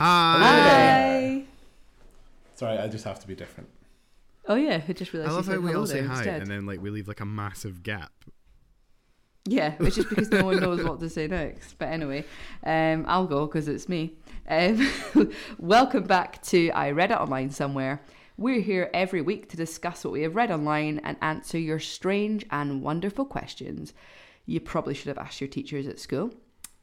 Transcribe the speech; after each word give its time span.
Hi. 0.00 1.44
Sorry, 2.54 2.78
I 2.78 2.88
just 2.88 3.04
have 3.04 3.20
to 3.20 3.28
be 3.28 3.34
different. 3.34 3.68
Oh 4.48 4.54
yeah, 4.54 4.80
I 4.88 4.92
just 4.94 5.14
I 5.14 5.18
realised. 5.18 5.34
love 5.36 5.46
how 5.46 5.60
we 5.60 5.74
all 5.74 5.86
say 5.86 6.02
hi 6.02 6.16
instead. 6.16 6.42
and 6.42 6.50
then 6.50 6.64
like 6.64 6.80
we 6.80 6.88
leave 6.88 7.06
like 7.06 7.20
a 7.20 7.26
massive 7.26 7.82
gap. 7.82 8.12
Yeah, 9.44 9.74
it's 9.78 9.96
just 9.96 10.08
because 10.08 10.30
no 10.30 10.44
one 10.44 10.56
knows 10.60 10.82
what 10.82 11.00
to 11.00 11.10
say 11.10 11.26
next. 11.26 11.78
But 11.78 11.88
anyway, 11.88 12.24
um, 12.64 13.04
I'll 13.08 13.26
go 13.26 13.46
because 13.46 13.68
it's 13.68 13.90
me. 13.90 14.14
Um, 14.48 14.90
welcome 15.58 16.04
back 16.04 16.42
to 16.44 16.70
I 16.70 16.92
Read 16.92 17.10
It 17.10 17.18
Online 17.18 17.50
Somewhere. 17.50 18.00
We're 18.38 18.62
here 18.62 18.88
every 18.94 19.20
week 19.20 19.50
to 19.50 19.56
discuss 19.58 20.02
what 20.02 20.12
we 20.14 20.22
have 20.22 20.34
read 20.34 20.50
online 20.50 20.98
and 21.04 21.18
answer 21.20 21.58
your 21.58 21.78
strange 21.78 22.46
and 22.50 22.82
wonderful 22.82 23.26
questions. 23.26 23.92
You 24.46 24.60
probably 24.60 24.94
should 24.94 25.08
have 25.08 25.18
asked 25.18 25.42
your 25.42 25.48
teachers 25.48 25.86
at 25.86 25.98
school. 26.00 26.32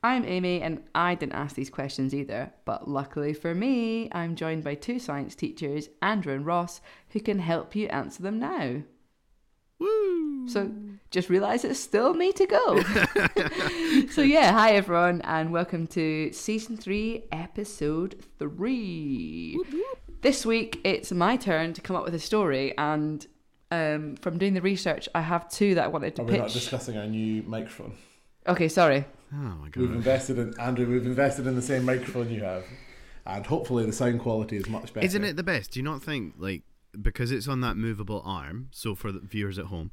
I'm 0.04 0.26
Amy, 0.26 0.62
and 0.62 0.84
I 0.94 1.16
didn't 1.16 1.34
ask 1.34 1.56
these 1.56 1.72
questions 1.72 2.14
either, 2.14 2.54
but 2.66 2.88
luckily 2.88 3.34
for 3.34 3.56
me, 3.56 4.10
I'm 4.12 4.36
joined 4.36 4.64
by 4.64 4.76
two 4.76 5.00
science 5.00 5.34
teachers, 5.34 5.90
Andrew 6.04 6.36
and 6.36 6.46
Ross, 6.46 6.82
who 7.10 7.20
can 7.20 7.40
help 7.40 7.76
you 7.76 7.88
answer 7.88 8.22
them 8.22 8.38
now. 8.38 8.84
Woo! 9.80 10.48
So 10.48 10.72
just 11.10 11.30
realise 11.30 11.66
it's 11.66 11.80
still 11.80 12.14
me 12.14 12.32
to 12.34 12.46
go. 12.46 12.84
so 14.12 14.22
yeah, 14.22 14.52
hi 14.52 14.74
everyone, 14.74 15.22
and 15.22 15.52
welcome 15.52 15.88
to 15.88 16.32
season 16.32 16.78
three, 16.78 17.24
episode 17.32 18.24
three. 18.38 19.60
This 20.22 20.46
week 20.46 20.80
it's 20.84 21.12
my 21.12 21.38
turn 21.38 21.74
to 21.74 21.82
come 21.82 21.96
up 21.96 22.06
with 22.06 22.14
a 22.14 22.20
story, 22.20 22.78
and 22.78 23.26
um, 23.72 24.16
from 24.18 24.38
doing 24.38 24.54
the 24.54 24.62
research, 24.62 25.10
I 25.16 25.22
have 25.22 25.50
two 25.50 25.74
that 25.74 25.86
I 25.86 25.88
wanted 25.88 26.16
to 26.18 26.22
Are 26.22 26.26
we 26.26 26.38
not 26.38 26.52
discussing 26.52 26.98
our 26.98 27.08
new 27.08 27.42
microphone? 27.42 27.94
Okay, 28.48 28.68
sorry. 28.68 29.06
Oh 29.34 29.36
my 29.36 29.70
god. 29.70 29.82
We've 29.82 29.94
invested 29.94 30.38
in 30.38 30.60
Andrew. 30.60 30.88
We've 30.88 31.06
invested 31.06 31.48
in 31.48 31.56
the 31.56 31.62
same 31.62 31.84
microphone 31.86 32.30
you 32.30 32.44
have, 32.44 32.64
and 33.26 33.46
hopefully 33.46 33.86
the 33.86 33.94
sound 33.94 34.20
quality 34.22 34.58
is 34.58 34.68
much 34.68 34.94
better. 34.94 35.06
Isn't 35.06 35.24
it 35.24 35.36
the 35.36 35.44
best? 35.44 35.72
Do 35.72 35.80
you 35.80 35.84
not 35.84 36.02
think 36.02 36.36
like 36.38 36.64
because 37.02 37.32
it's 37.32 37.48
on 37.48 37.62
that 37.62 37.76
movable 37.76 38.22
arm? 38.26 38.70
So 38.72 38.96
for 38.96 39.12
the 39.12 39.20
viewers 39.20 39.60
at 39.60 39.66
home, 39.66 39.92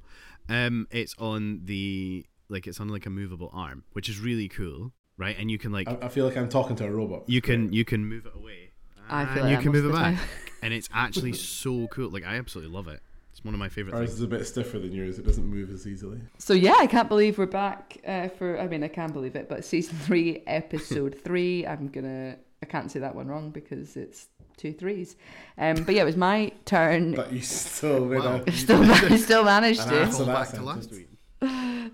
um, 0.49 0.87
it's 0.91 1.15
on 1.19 1.63
the 1.65 2.27
like 2.49 2.67
it's 2.67 2.81
on 2.81 2.89
like 2.89 3.07
a 3.07 3.11
movable 3.11 3.51
arm, 3.53 3.85
which 3.93 4.09
is 4.09 4.19
really 4.21 4.49
cool, 4.49 4.93
right? 5.17 5.37
And 5.39 5.51
you 5.51 5.59
can 5.59 5.73
like 5.73 5.89
I, 5.89 6.07
I 6.07 6.09
feel 6.09 6.27
like 6.27 6.37
I'm 6.37 6.49
talking 6.49 6.77
to 6.77 6.87
a 6.87 6.91
robot. 6.91 7.25
you 7.27 7.41
can 7.41 7.73
you 7.73 7.85
can 7.85 8.07
move 8.07 8.27
it 8.27 8.33
away, 8.37 8.71
I 9.09 9.25
feel 9.25 9.33
and 9.33 9.41
like 9.43 9.51
you 9.51 9.57
that 9.57 9.63
can 9.63 9.73
move 9.73 9.87
it 9.87 9.93
back, 9.93 10.19
and 10.63 10.73
it's 10.73 10.89
actually 10.95 11.33
so 11.33 11.89
cool. 11.89 12.11
Like 12.11 12.25
I 12.25 12.37
absolutely 12.37 12.73
love 12.73 12.89
it. 12.89 13.01
It's 13.45 13.47
one 13.47 13.53
of 13.55 13.61
my 13.61 13.69
favorite 13.69 13.95
Ours 13.95 14.09
things. 14.09 14.21
is 14.21 14.25
a 14.25 14.27
bit 14.27 14.47
stiffer 14.47 14.79
than 14.79 14.93
yours. 14.93 15.19
It 15.19 15.27
doesn't 15.27 15.45
move 15.45 15.69
as 15.69 15.87
easily. 15.87 16.19
So 16.39 16.55
yeah, 16.55 16.77
I 16.79 16.87
can't 16.87 17.11
believe 17.11 17.37
we're 17.37 17.45
back 17.45 17.99
uh, 18.07 18.29
for. 18.29 18.59
I 18.59 18.67
mean, 18.67 18.83
I 18.83 18.89
can't 18.89 19.13
believe 19.13 19.37
it, 19.37 19.51
but 19.51 19.67
season 19.67 19.99
three, 20.07 20.43
episode 20.47 21.21
three. 21.25 21.67
I'm 21.67 21.89
gonna. 21.89 22.37
I 22.63 22.67
can't 22.67 22.91
say 22.91 23.01
that 23.01 23.15
one 23.15 23.29
wrong 23.29 23.51
because 23.51 23.99
it's 23.99 24.29
two 24.57 24.73
threes. 24.73 25.17
Um, 25.59 25.85
but 25.85 25.95
yeah, 25.95 26.01
it 26.01 26.07
was 26.07 26.17
my 26.17 26.53
turn. 26.65 27.13
But 27.15 27.35
you 27.35 27.43
still 27.43 28.07
made 28.07 28.21
Wow. 28.21 28.43
a, 28.47 28.53
still, 28.65 28.83
ma- 28.83 28.95
still 29.17 29.45
managed 29.45 29.81
an 29.83 29.89
to. 29.91 30.01
ass 30.01 30.19
of 30.21 30.25
Call 30.25 30.35
back 30.35 30.49
to 30.53 30.63
last 30.63 30.91
week. 30.91 31.09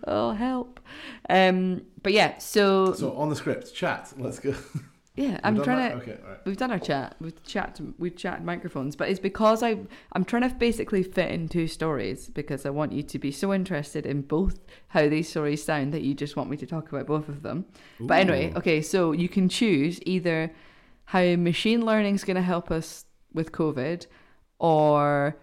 Oh 0.07 0.31
help! 0.31 0.79
Um, 1.29 1.83
but 2.05 2.13
yeah, 2.13 2.39
so, 2.39 2.93
So 2.95 3.13
on 3.17 3.29
the 3.29 3.35
script, 3.35 3.75
chat. 3.75 4.13
Let's 4.17 4.39
go. 4.39 4.55
Yeah, 5.17 5.33
We've 5.33 5.41
I'm 5.43 5.63
trying 5.63 5.79
that? 5.79 6.05
to. 6.05 6.13
Okay, 6.13 6.19
right. 6.27 6.39
We've 6.45 6.57
done 6.57 6.71
our 6.71 6.79
chat. 6.79 7.17
We've 7.21 7.43
chat. 7.45 7.81
We've 7.99 8.17
chatted 8.17 8.45
microphones, 8.45 8.97
but 8.97 9.09
it's 9.09 9.21
because 9.21 9.63
I 9.63 9.79
I'm 10.13 10.25
trying 10.25 10.49
to 10.49 10.55
basically 10.55 11.03
fit 11.03 11.31
in 11.31 11.49
two 11.49 11.67
stories 11.67 12.29
because 12.29 12.65
I 12.65 12.71
want 12.71 12.93
you 12.93 13.03
to 13.03 13.19
be 13.19 13.33
so 13.33 13.53
interested 13.53 14.07
in 14.07 14.23
both 14.23 14.59
how 14.89 15.09
these 15.09 15.29
stories 15.29 15.63
sound 15.63 15.93
that 15.95 16.03
you 16.03 16.15
just 16.15 16.37
want 16.37 16.49
me 16.49 16.57
to 16.59 16.67
talk 16.67 16.89
about 16.91 17.07
both 17.07 17.29
of 17.29 17.43
them. 17.43 17.67
But 17.99 18.21
anyway, 18.21 18.53
okay, 18.57 18.81
so 18.83 19.13
you 19.13 19.29
can 19.29 19.49
choose 19.49 20.01
either 20.07 20.53
how 21.07 21.35
machine 21.37 21.85
learning 21.85 22.15
is 22.15 22.25
going 22.25 22.37
to 22.37 22.43
help 22.43 22.71
us 22.71 23.05
with 23.35 23.51
COVID, 23.53 24.07
or 24.61 25.37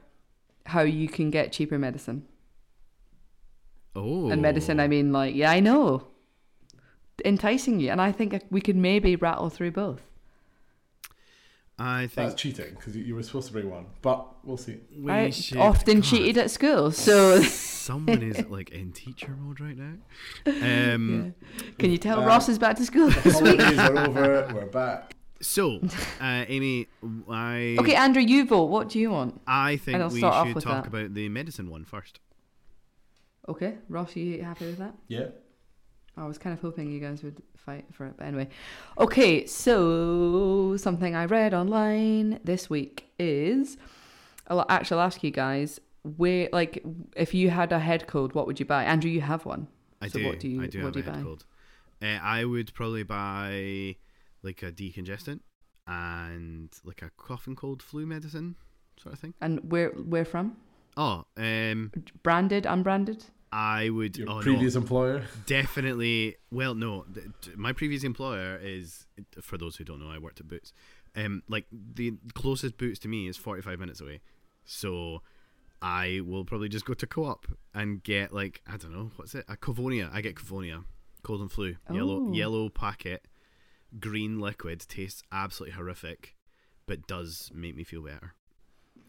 how 0.66 0.82
you 0.82 1.10
can 1.10 1.30
get 1.30 1.52
cheaper 1.52 1.78
medicine. 1.78 2.26
Oh, 3.96 4.30
And 4.30 4.42
medicine, 4.42 4.80
I 4.80 4.88
mean, 4.88 5.12
like, 5.12 5.36
yeah, 5.36 5.52
I 5.52 5.60
know, 5.60 6.08
enticing 7.26 7.80
you, 7.80 7.90
and 7.92 8.02
I 8.02 8.12
think 8.12 8.44
we 8.50 8.62
could 8.62 8.76
maybe 8.76 9.16
rattle 9.16 9.50
through 9.50 9.72
both. 9.72 10.02
I 11.80 12.02
That's 12.02 12.14
think 12.14 12.38
cheating 12.38 12.74
because 12.76 12.96
you, 12.96 13.04
you 13.04 13.14
were 13.14 13.22
supposed 13.22 13.48
to 13.48 13.54
bring 13.54 13.70
one, 13.70 13.86
but 14.02 14.26
we'll 14.44 14.58
see. 14.58 14.80
we 14.98 15.12
I 15.12 15.30
should 15.30 15.58
often 15.60 15.98
God, 15.98 16.04
cheated 16.06 16.38
at 16.40 16.50
school, 16.50 16.92
so 16.92 17.40
Someone 17.88 18.24
is 18.24 18.46
like 18.48 18.72
in 18.72 18.92
teacher 18.94 19.36
mode 19.40 19.60
right 19.62 19.78
now. 19.78 19.94
Um, 20.48 21.36
can 21.78 21.92
you 21.92 22.00
tell 22.00 22.22
Uh, 22.22 22.26
Ross 22.26 22.50
is 22.50 22.58
back 22.58 22.78
to 22.78 22.86
school 22.86 23.10
this 23.10 23.40
week? 23.42 23.62
Holidays 23.62 23.78
are 23.80 23.98
over. 23.98 24.52
We're 24.54 24.66
back. 24.66 25.14
So, 25.40 25.80
uh, 26.20 26.46
Amy, 26.48 26.88
I 27.30 27.78
Okay, 27.80 27.94
Andrew, 27.94 28.24
you 28.24 28.46
vote. 28.48 28.66
What 28.66 28.90
do 28.90 28.98
you 28.98 29.12
want? 29.12 29.40
I 29.46 29.78
think 29.78 30.12
we 30.12 30.20
should 30.20 30.24
talk 30.24 30.64
that. 30.64 30.88
about 30.88 31.14
the 31.14 31.30
medicine 31.30 31.70
one 31.70 31.86
first. 31.86 32.20
Okay, 33.48 33.78
Ross, 33.88 34.16
you 34.16 34.44
happy 34.44 34.66
with 34.66 34.80
that? 34.80 34.96
Yeah. 35.08 35.28
I 36.18 36.26
was 36.26 36.38
kind 36.38 36.54
of 36.54 36.62
hoping 36.62 36.92
you 36.92 37.00
guys 37.00 37.22
would 37.24 37.42
fight 37.56 37.86
for 37.92 38.08
it, 38.08 38.16
but 38.18 38.26
anyway. 38.26 38.48
Okay, 38.98 39.46
so 39.46 40.76
something 40.78 41.16
I 41.16 41.26
read 41.26 41.54
online 41.54 42.40
this 42.44 42.70
week 42.70 43.12
is 43.20 43.78
I'll 44.48 44.66
actually 44.70 45.02
ask 45.02 45.24
you 45.24 45.32
guys 45.32 45.80
where, 46.04 46.50
like, 46.52 46.84
if 47.16 47.34
you 47.34 47.50
had 47.50 47.72
a 47.72 47.80
head 47.80 48.08
cold, 48.08 48.34
what 48.34 48.48
would 48.48 48.60
you 48.60 48.66
buy? 48.66 48.84
Andrew, 48.86 49.12
you 49.12 49.22
have 49.22 49.46
one. 49.46 49.68
I 50.02 50.08
so 50.08 50.20
do. 50.20 50.26
What 50.28 50.40
do 50.40 50.48
you? 50.48 50.62
I 50.62 50.68
do 50.68 50.80
what 50.80 50.86
have 50.86 50.94
do 50.94 51.00
a 51.00 51.04
you 51.04 51.10
head 51.10 51.18
buy? 51.18 51.24
cold. 51.24 51.46
Uh, 52.02 52.20
I 52.22 52.46
would 52.46 52.74
probably 52.74 53.04
buy 53.04 53.96
like 54.44 54.64
a 54.64 54.72
decongestant 54.72 55.42
and 55.86 56.70
like 56.84 57.02
a 57.02 57.12
cough 57.18 57.48
and 57.48 57.56
cold 57.58 57.82
flu 57.84 58.06
medicine 58.06 58.56
sort 59.02 59.14
of 59.14 59.20
thing. 59.20 59.34
And 59.42 59.72
where? 59.72 59.90
Where 59.90 60.26
from? 60.26 60.58
Oh, 60.96 61.26
um, 61.38 61.92
Branded, 62.24 62.66
unbranded? 62.66 63.26
I 63.52 63.90
would. 63.90 64.18
Your 64.18 64.30
oh, 64.30 64.40
previous 64.42 64.76
no, 64.76 64.82
employer. 64.82 65.24
definitely. 65.46 66.36
Well, 66.52 66.76
no, 66.76 67.06
th- 67.14 67.28
t- 67.42 67.52
my 67.56 67.74
previous 67.74 68.04
employer 68.04 68.58
is. 68.62 69.06
For 69.42 69.58
those 69.58 69.76
who 69.78 69.84
don't 69.84 70.00
know, 70.00 70.10
I 70.10 70.18
worked 70.18 70.40
at 70.40 70.48
Boots. 70.48 70.74
Um, 71.16 71.44
like 71.48 71.66
the 71.72 72.14
closest 72.36 72.78
Boots 72.78 73.00
to 73.00 73.08
me 73.08 73.28
is 73.28 73.38
forty-five 73.38 73.80
minutes 73.80 74.02
away, 74.02 74.22
so 74.66 75.22
I 75.82 76.22
will 76.26 76.44
probably 76.46 76.70
just 76.70 76.86
go 76.86 76.94
to 76.94 77.08
Co-op 77.08 77.46
and 77.74 78.04
get 78.04 78.34
like 78.34 78.62
I 78.68 78.78
don't 78.78 78.92
know 78.94 79.12
what's 79.16 79.34
it 79.36 79.46
a 79.48 79.56
Covonia. 79.58 80.10
I 80.14 80.22
get 80.22 80.36
Covonia, 80.36 80.84
cold 81.24 81.42
and 81.42 81.52
flu, 81.52 81.76
yellow 81.92 82.28
Oh. 82.28 82.34
yellow 82.34 82.70
packet, 82.70 83.28
green 84.00 84.40
liquid. 84.40 84.82
Tastes 84.88 85.24
absolutely 85.32 85.76
horrific, 85.76 86.36
but 86.86 87.08
does 87.08 87.50
make 87.54 87.76
me 87.76 87.84
feel 87.84 88.04
better. 88.04 88.34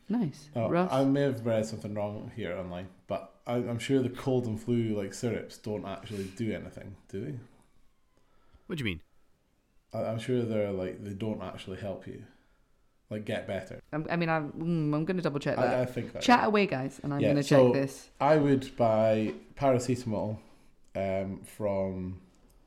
Nice. 0.09 0.49
Oh, 0.57 0.69
Ross? 0.71 0.91
I 0.93 1.05
may 1.05 1.23
have 1.23 1.45
read 1.45 1.67
something 1.67 1.95
wrong 1.95 2.31
here 2.35 2.57
online, 2.57 2.89
but 3.07 3.35
I, 3.47 3.57
I'm 3.57 3.79
sure 3.79 4.01
the 4.03 4.09
cold 4.09 4.47
and 4.47 4.61
flu 4.61 4.97
like 4.97 5.13
syrups 5.13 5.59
don't 5.59 5.85
actually 5.87 6.25
do 6.37 6.53
anything, 6.53 6.97
do 7.09 7.25
they? 7.25 7.35
What 8.67 8.79
do 8.79 8.85
you 8.85 8.91
mean? 8.91 9.01
I, 9.93 10.05
I'm 10.05 10.19
sure 10.19 10.43
they're 10.43 10.73
like 10.73 11.05
they 11.05 11.13
don't 11.15 11.43
actually 11.43 11.79
help 11.79 12.07
you. 12.07 12.23
like 13.11 13.25
get 13.25 13.47
better. 13.47 13.81
I'm, 13.93 14.07
I 14.11 14.17
mean, 14.17 14.29
I'm, 14.29 14.51
mm, 14.53 14.95
I'm 14.95 15.05
going 15.05 15.17
to 15.17 15.23
double 15.23 15.41
check 15.41 15.59
I- 15.59 15.63
that. 15.67 15.75
I 15.81 15.85
think 15.87 16.13
that, 16.13 16.23
Chat 16.23 16.41
yeah. 16.41 16.47
away, 16.47 16.67
guys, 16.67 17.01
and 17.03 17.13
I'm 17.15 17.21
Yeah, 17.21 17.29
going 17.33 17.43
to 17.43 17.49
check 17.49 17.59
so 17.59 17.73
this. 17.73 18.11
I 18.21 18.37
would 18.37 18.77
buy 18.77 19.35
paracetamol 19.57 20.39
um, 20.95 21.41
from 21.45 22.21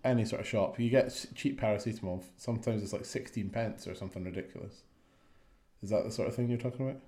any 0.04 0.26
sort 0.26 0.42
of 0.42 0.48
shop. 0.48 0.80
You 0.80 0.90
get 0.90 1.26
cheap 1.36 1.60
paracetamol. 1.62 2.24
Sometimes 2.38 2.82
it's 2.84 2.94
like 2.94 3.06
sixteen 3.06 3.50
pence 3.50 3.88
or 3.88 3.94
something 3.96 4.24
ridiculous. 4.24 4.82
Is 5.84 5.90
that 5.92 6.04
the 6.04 6.12
sort 6.12 6.28
of 6.28 6.36
thing 6.36 6.48
you're 6.50 6.58
talking 6.60 6.88
about? 6.90 7.02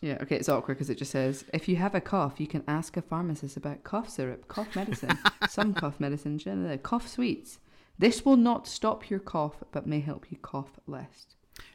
Yeah, 0.00 0.18
okay, 0.22 0.36
it's 0.36 0.48
awkward 0.48 0.74
because 0.74 0.90
it 0.90 0.98
just 0.98 1.10
says 1.10 1.44
if 1.52 1.68
you 1.68 1.76
have 1.76 1.94
a 1.94 2.00
cough, 2.00 2.38
you 2.38 2.46
can 2.46 2.62
ask 2.68 2.96
a 2.96 3.02
pharmacist 3.02 3.56
about 3.56 3.82
cough 3.82 4.08
syrup, 4.08 4.46
cough 4.46 4.76
medicine, 4.76 5.18
some 5.48 5.74
cough 5.74 5.98
medicine, 5.98 6.38
generally, 6.38 6.78
cough 6.78 7.08
sweets. 7.08 7.58
This 7.98 8.24
will 8.24 8.36
not 8.36 8.68
stop 8.68 9.10
your 9.10 9.18
cough, 9.18 9.56
but 9.72 9.86
may 9.86 10.00
help 10.00 10.26
you 10.30 10.38
cough 10.38 10.78
less. 10.86 11.26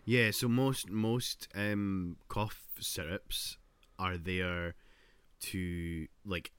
Yeah, 0.06 0.32
so 0.32 0.48
most 0.48 0.90
most 0.90 1.50
um, 1.54 2.16
cough 2.30 2.64
syrups 2.80 3.58
are 4.00 4.18
there 4.18 4.76
to 5.42 6.08
like 6.26 6.52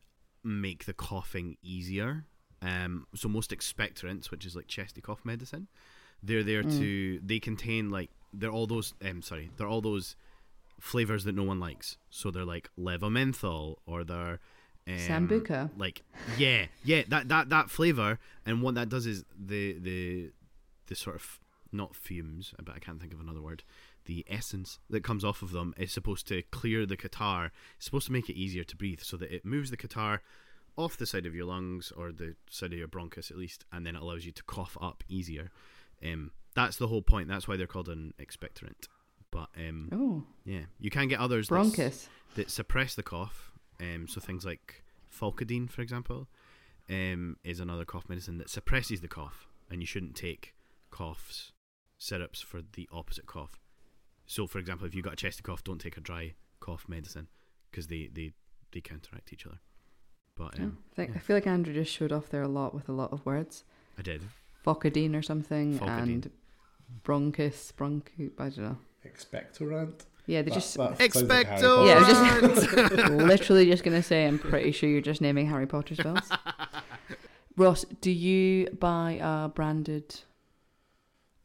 make 0.42 0.84
the 0.84 0.92
coughing 0.92 1.56
easier. 1.62 2.26
Um, 2.60 3.06
so 3.14 3.28
most 3.28 3.50
expectorants, 3.50 4.30
which 4.30 4.44
is 4.44 4.54
like 4.54 4.66
chesty 4.66 5.00
cough 5.00 5.24
medicine, 5.24 5.68
they're 6.22 6.42
there 6.42 6.62
to 6.62 7.20
they 7.22 7.38
contain 7.38 7.90
like 7.90 8.10
they're 8.32 8.50
all 8.50 8.66
those 8.66 8.94
um 9.04 9.22
sorry 9.22 9.50
they're 9.56 9.68
all 9.68 9.82
those 9.82 10.16
flavors 10.80 11.24
that 11.24 11.34
no 11.34 11.44
one 11.44 11.60
likes. 11.60 11.96
So 12.10 12.30
they're 12.30 12.44
like 12.44 12.70
levomenthol 12.78 13.76
or 13.86 14.04
they're 14.04 14.40
um, 14.86 14.98
Sambuca. 14.98 15.70
Like 15.76 16.02
yeah, 16.38 16.66
yeah, 16.84 17.02
that 17.08 17.28
that 17.28 17.48
that 17.50 17.70
flavor. 17.70 18.18
And 18.46 18.62
what 18.62 18.74
that 18.74 18.88
does 18.88 19.06
is 19.06 19.24
the 19.38 19.78
the 19.78 20.30
the 20.86 20.94
sort 20.94 21.16
of 21.16 21.40
not 21.72 21.96
fumes, 21.96 22.54
but 22.62 22.74
I 22.74 22.78
can't 22.78 23.00
think 23.00 23.12
of 23.12 23.20
another 23.20 23.40
word. 23.40 23.64
The 24.06 24.24
essence 24.28 24.78
that 24.90 25.02
comes 25.02 25.24
off 25.24 25.40
of 25.42 25.52
them 25.52 25.74
is 25.78 25.90
supposed 25.90 26.28
to 26.28 26.42
clear 26.50 26.84
the 26.84 26.96
catarrh. 26.96 27.50
It's 27.76 27.86
supposed 27.86 28.06
to 28.06 28.12
make 28.12 28.28
it 28.28 28.38
easier 28.38 28.64
to 28.64 28.76
breathe, 28.76 29.00
so 29.00 29.16
that 29.16 29.32
it 29.32 29.44
moves 29.44 29.70
the 29.70 29.76
catarrh 29.76 30.20
off 30.76 30.96
the 30.96 31.06
side 31.06 31.24
of 31.24 31.34
your 31.34 31.46
lungs 31.46 31.92
or 31.96 32.12
the 32.12 32.34
side 32.50 32.72
of 32.72 32.78
your 32.78 32.88
bronchus 32.88 33.30
at 33.30 33.38
least, 33.38 33.64
and 33.72 33.86
then 33.86 33.96
it 33.96 34.02
allows 34.02 34.26
you 34.26 34.32
to 34.32 34.42
cough 34.44 34.76
up 34.80 35.02
easier. 35.08 35.50
Um, 36.04 36.32
that's 36.54 36.76
the 36.76 36.88
whole 36.88 37.02
point. 37.02 37.28
That's 37.28 37.48
why 37.48 37.56
they're 37.56 37.66
called 37.66 37.88
an 37.88 38.12
expectorant. 38.20 38.88
But 39.34 39.48
um, 39.58 39.88
Oh, 39.92 40.22
yeah, 40.44 40.66
you 40.78 40.90
can 40.90 41.08
get 41.08 41.18
others 41.18 41.48
bronchus. 41.48 42.06
that 42.36 42.50
suppress 42.50 42.94
the 42.94 43.02
cough. 43.02 43.50
Um, 43.80 44.06
so 44.08 44.20
things 44.20 44.44
like 44.44 44.84
Pholcodine, 45.12 45.68
for 45.68 45.82
example, 45.82 46.28
um, 46.88 47.36
is 47.42 47.58
another 47.58 47.84
cough 47.84 48.08
medicine 48.08 48.38
that 48.38 48.48
suppresses 48.48 49.00
the 49.00 49.08
cough, 49.08 49.48
and 49.68 49.80
you 49.80 49.86
shouldn't 49.86 50.14
take 50.14 50.54
coughs 50.92 51.50
syrups 51.98 52.40
for 52.40 52.60
the 52.74 52.88
opposite 52.92 53.26
cough. 53.26 53.58
So, 54.26 54.46
for 54.46 54.58
example, 54.60 54.86
if 54.86 54.94
you've 54.94 55.04
got 55.04 55.14
a 55.14 55.16
chesty 55.16 55.42
cough, 55.42 55.64
don't 55.64 55.80
take 55.80 55.96
a 55.96 56.00
dry 56.00 56.34
cough 56.60 56.84
medicine 56.88 57.26
because 57.70 57.88
they, 57.88 58.08
they, 58.12 58.32
they 58.72 58.80
counteract 58.80 59.32
each 59.32 59.46
other. 59.46 59.58
But 60.36 60.56
Yeah, 60.58 60.64
um, 60.66 60.78
I, 60.92 60.94
think, 60.94 61.10
yeah. 61.10 61.16
I 61.16 61.18
feel 61.18 61.36
like 61.36 61.46
Andrew 61.48 61.74
just 61.74 61.92
showed 61.92 62.12
off 62.12 62.28
there 62.30 62.42
a 62.42 62.48
lot 62.48 62.72
with 62.74 62.88
a 62.88 62.92
lot 62.92 63.12
of 63.12 63.26
words. 63.26 63.64
I 63.98 64.02
did. 64.02 64.22
Focadine 64.64 65.14
or 65.16 65.22
something, 65.22 65.80
and 65.82 66.30
bronchus, 67.04 67.72
bronchi, 67.72 68.30
I 68.38 68.48
don't 68.48 68.58
know. 68.58 68.78
Expectorant. 69.06 70.04
Yeah, 70.26 70.42
they 70.42 70.48
That- 70.50 70.54
just. 70.54 70.74
that 70.76 70.98
sounds 70.98 71.00
like 71.00 71.12
Expecto- 71.12 71.48
Potter. 71.48 71.86
Yeah, 71.86 71.98
I 71.98 72.46
was 72.46 72.64
just 72.66 73.10
literally 73.10 73.66
just 73.66 73.84
gonna 73.84 74.02
say. 74.02 74.26
I'm 74.26 74.38
pretty 74.38 74.72
sure 74.72 74.88
you're 74.88 75.00
just 75.02 75.20
naming 75.20 75.46
Harry 75.48 75.66
Potter 75.66 75.94
spells. 75.94 76.30
Ross, 77.56 77.84
do 78.00 78.10
you 78.10 78.68
buy 78.80 79.18
a 79.22 79.48
branded? 79.48 80.20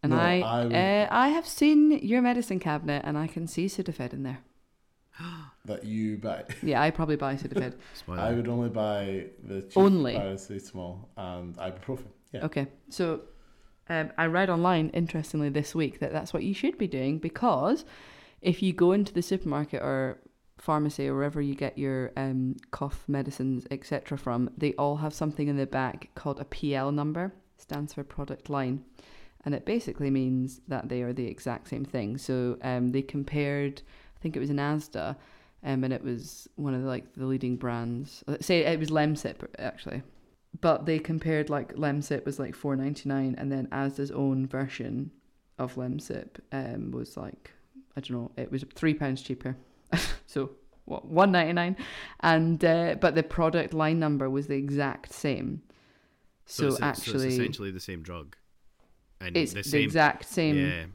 And 0.02 0.12
No, 0.14 0.18
I, 0.18 0.40
I 0.40 0.64
uh, 1.04 1.08
I 1.12 1.28
have 1.30 1.46
seen 1.46 1.92
your 2.00 2.22
medicine 2.22 2.60
cabinet, 2.60 3.04
and 3.06 3.18
I 3.18 3.28
can 3.28 3.48
see 3.48 3.66
Sudafed 3.66 4.14
in 4.14 4.24
there. 4.24 4.40
that 5.66 5.84
you 5.84 6.18
buy. 6.18 6.46
Yeah, 6.64 6.82
I 6.82 6.90
probably 6.92 7.18
buy 7.18 7.36
Sudafed. 7.36 7.76
I 8.08 8.32
would 8.32 8.48
only 8.48 8.70
buy 8.70 9.26
the 9.44 9.62
cheap 9.64 9.78
Only? 9.78 10.14
paracetamol 10.16 11.06
and 11.18 11.56
ibuprofen. 11.58 12.06
Yeah. 12.32 12.46
Okay, 12.46 12.68
so 12.90 13.22
um, 13.90 14.12
I 14.18 14.26
read 14.26 14.50
online, 14.50 14.90
interestingly, 14.90 15.50
this 15.50 15.74
week 15.74 16.00
that 16.00 16.12
that's 16.12 16.34
what 16.34 16.44
you 16.44 16.54
should 16.54 16.78
be 16.78 16.88
doing 16.88 17.18
because 17.18 17.86
if 18.42 18.62
you 18.62 18.74
go 18.74 18.92
into 18.92 19.14
the 19.14 19.22
supermarket 19.22 19.82
or 19.82 20.20
pharmacy 20.58 21.08
or 21.08 21.16
wherever 21.16 21.42
you 21.42 21.56
get 21.56 21.78
your 21.78 22.12
um, 22.16 22.56
cough 22.72 23.04
medicines, 23.08 23.66
etc., 23.72 24.18
from, 24.18 24.50
they 24.58 24.74
all 24.74 24.98
have 24.98 25.14
something 25.14 25.48
in 25.48 25.58
the 25.58 25.66
back 25.66 26.10
called 26.16 26.40
a 26.40 26.46
PL 26.46 26.92
number, 26.92 27.34
stands 27.58 27.94
for 27.94 28.04
product 28.04 28.50
line. 28.50 28.84
And 29.46 29.56
it 29.56 29.66
basically 29.66 30.10
means 30.10 30.62
that 30.68 30.90
they 30.90 31.02
are 31.02 31.14
the 31.14 31.28
exact 31.28 31.70
same 31.70 31.86
thing. 31.86 32.18
So 32.18 32.58
um, 32.62 32.90
they 32.90 33.02
compared, 33.02 33.82
I 34.18 34.22
think 34.22 34.36
it 34.36 34.40
was 34.40 34.50
an 34.50 34.58
Asda, 34.58 35.16
um, 35.64 35.84
and 35.84 35.94
it 35.94 36.04
was 36.04 36.48
one 36.56 36.74
of 36.74 36.82
the, 36.82 36.88
like 36.88 37.14
the 37.16 37.26
leading 37.26 37.56
brands. 37.56 38.24
uh, 38.28 38.38
Say 38.42 38.60
it 38.60 38.80
was 38.80 38.90
Lemsip 38.90 39.48
actually, 39.58 40.04
but 40.62 40.86
they 40.86 41.00
compared 41.00 41.50
like 41.50 41.76
Lemsip 41.76 42.26
was 42.26 42.40
like 42.40 42.56
four 42.56 42.76
ninety 42.76 43.08
nine, 43.08 43.36
and 43.38 43.52
then 43.52 43.68
Asda's 43.68 44.12
own 44.12 44.48
version 44.48 45.12
of 45.58 45.76
Lemsip 45.76 46.40
um, 46.52 46.92
was 46.92 47.18
like 47.18 47.52
I 47.96 48.02
don't 48.02 48.12
know, 48.12 48.32
it 48.38 48.52
was 48.52 48.64
three 48.76 48.94
pounds 48.94 49.22
cheaper. 49.22 49.56
so 50.26 50.52
what 50.86 51.06
one 51.06 51.32
ninety 51.32 51.54
nine, 51.54 51.78
and 52.22 52.64
uh, 52.64 52.96
but 53.00 53.16
the 53.16 53.24
product 53.24 53.74
line 53.74 54.00
number 54.00 54.30
was 54.30 54.48
the 54.48 54.56
exact 54.56 55.14
same. 55.14 55.62
So, 56.46 56.68
it's, 56.68 56.82
actually, 56.82 57.20
so 57.20 57.26
it's 57.26 57.36
essentially 57.36 57.72
the 57.72 57.80
same 57.80 58.02
drug. 58.02 58.36
And 59.22 59.38
it's 59.38 59.54
the, 59.54 59.62
the, 59.62 59.70
same, 59.70 59.84
exact 59.84 60.26
same. 60.26 60.58
Yeah, 60.58 60.86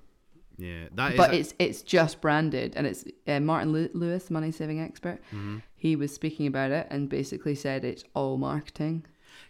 yeah. 0.56 0.88
That 0.94 1.12
is. 1.12 1.16
but 1.16 1.30
a- 1.30 1.36
it's 1.36 1.54
it's 1.60 1.82
just 1.82 2.20
branded, 2.20 2.74
and 2.74 2.86
it's 2.86 3.04
uh, 3.28 3.38
Martin 3.38 3.72
Lewis, 3.72 4.30
money 4.30 4.50
saving 4.50 4.80
expert. 4.80 5.20
Mhm. 5.32 5.62
He 5.76 5.94
was 5.94 6.12
speaking 6.12 6.46
about 6.46 6.70
it 6.72 6.86
and 6.90 7.08
basically 7.08 7.54
said 7.54 7.84
it's 7.84 8.02
all 8.14 8.36
marketing. 8.38 9.04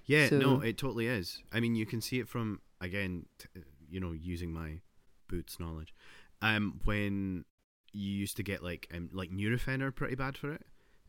Yeah, 0.06 0.28
no, 0.38 0.60
it 0.60 0.78
totally 0.78 1.06
is. 1.06 1.42
I 1.52 1.60
mean, 1.60 1.74
you 1.74 1.86
can 1.86 2.00
see 2.00 2.18
it 2.20 2.28
from 2.28 2.60
again, 2.80 3.26
t- 3.38 3.48
you 3.88 4.00
know, 4.00 4.12
using 4.12 4.52
my 4.52 4.80
boots 5.28 5.58
knowledge. 5.58 5.94
Um, 6.42 6.80
when 6.84 7.44
you 7.92 8.10
used 8.10 8.36
to 8.36 8.42
get 8.42 8.62
like 8.62 8.88
um, 8.94 9.08
like 9.12 9.30
Nurofen 9.30 9.80
are 9.82 9.92
pretty 9.92 10.14
bad 10.16 10.36
for 10.36 10.52
it. 10.52 10.62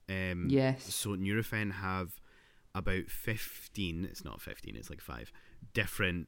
Um, 0.10 0.48
Yes. 0.50 0.94
So 0.94 1.10
Nurofen 1.16 1.74
have 1.74 2.20
about 2.74 3.10
fifteen. 3.10 4.06
It's 4.06 4.24
not 4.24 4.42
fifteen. 4.42 4.76
It's 4.76 4.90
like 4.90 5.02
five 5.02 5.32
different 5.74 6.28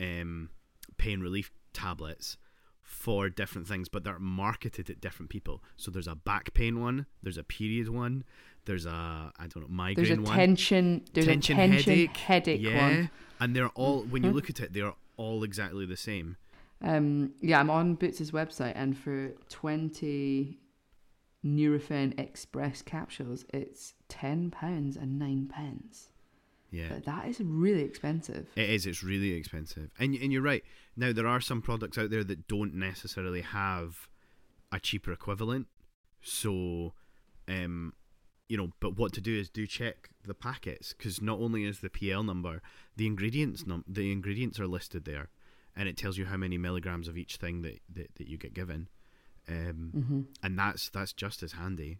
um 0.00 0.50
pain 0.98 1.20
relief 1.20 1.50
tablets 1.72 2.36
for 2.82 3.30
different 3.30 3.66
things, 3.66 3.88
but 3.88 4.04
they're 4.04 4.18
marketed 4.18 4.90
at 4.90 5.00
different 5.00 5.30
people. 5.30 5.62
So 5.76 5.90
there's 5.90 6.06
a 6.06 6.14
back 6.14 6.52
pain 6.52 6.80
one, 6.80 7.06
there's 7.22 7.38
a 7.38 7.42
period 7.44 7.88
one, 7.88 8.24
there's 8.64 8.86
a 8.86 9.32
I 9.38 9.46
don't 9.46 9.62
know 9.62 9.68
migraine 9.68 10.06
There's 10.06 10.18
a 10.18 10.22
one 10.22 10.34
tension. 10.36 11.04
There's 11.12 11.26
tension, 11.26 11.58
a 11.58 11.66
tension 11.68 11.92
headache, 11.92 12.16
headache, 12.16 12.60
yeah, 12.62 12.82
one. 12.82 13.10
and 13.40 13.54
they're 13.56 13.68
all 13.68 14.02
when 14.04 14.22
you 14.24 14.30
Mhm. 14.30 14.34
look 14.34 14.50
at 14.50 14.60
it, 14.60 14.72
they're 14.72 14.94
all 15.16 15.42
exactly 15.44 15.86
the 15.86 15.96
same. 15.96 16.36
Um, 16.80 17.32
yeah, 17.40 17.60
I'm 17.60 17.70
on 17.70 17.94
Boots' 17.94 18.30
website, 18.32 18.72
and 18.74 18.96
for 18.98 19.30
20 19.48 20.58
Nurofen 21.44 22.18
Express 22.18 22.82
capsules, 22.82 23.44
it's 23.52 23.94
£10 24.08 24.96
and 24.96 25.18
9 25.18 25.46
pence. 25.46 26.10
Yeah, 26.70 26.88
But 26.90 27.04
that 27.04 27.28
is 27.28 27.40
really 27.40 27.82
expensive. 27.82 28.48
it 28.56 28.68
is. 28.68 28.84
It's 28.86 29.04
really 29.04 29.32
expensive, 29.32 29.90
and 29.98 30.14
and 30.16 30.32
you're 30.32 30.42
right. 30.42 30.64
Now 30.96 31.12
there 31.12 31.26
are 31.26 31.40
some 31.40 31.62
products 31.62 31.96
out 31.96 32.10
there 32.10 32.24
that 32.24 32.48
don't 32.48 32.74
necessarily 32.74 33.42
have 33.42 34.08
a 34.72 34.80
cheaper 34.80 35.12
equivalent. 35.12 35.68
So, 36.20 36.92
um, 37.46 37.92
you 38.48 38.56
know, 38.56 38.70
but 38.80 38.96
what 38.96 39.12
to 39.14 39.20
do 39.20 39.38
is 39.38 39.48
do 39.48 39.66
check 39.66 40.10
the 40.26 40.34
packets 40.34 40.94
because 40.96 41.20
not 41.22 41.38
only 41.38 41.64
is 41.64 41.80
the 41.80 41.90
PL 41.90 42.22
number, 42.22 42.60
the 42.96 43.06
ingredients 43.06 43.66
num- 43.66 43.84
the 43.88 44.12
ingredients 44.12 44.60
are 44.60 44.66
listed 44.66 45.04
there, 45.04 45.30
and 45.76 45.88
it 45.88 45.96
tells 45.96 46.18
you 46.18 46.26
how 46.26 46.36
many 46.36 46.58
milligrams 46.58 47.08
of 47.08 47.16
each 47.16 47.36
thing 47.36 47.62
that 47.62 47.80
that, 47.92 48.14
that 48.16 48.28
you 48.28 48.36
get 48.38 48.54
given. 48.54 48.88
Um, 49.48 49.92
hmm 49.94 50.20
and 50.42 50.58
that's 50.58 50.90
that's 50.90 51.12
just 51.12 51.42
as 51.42 51.52
handy. 51.52 51.98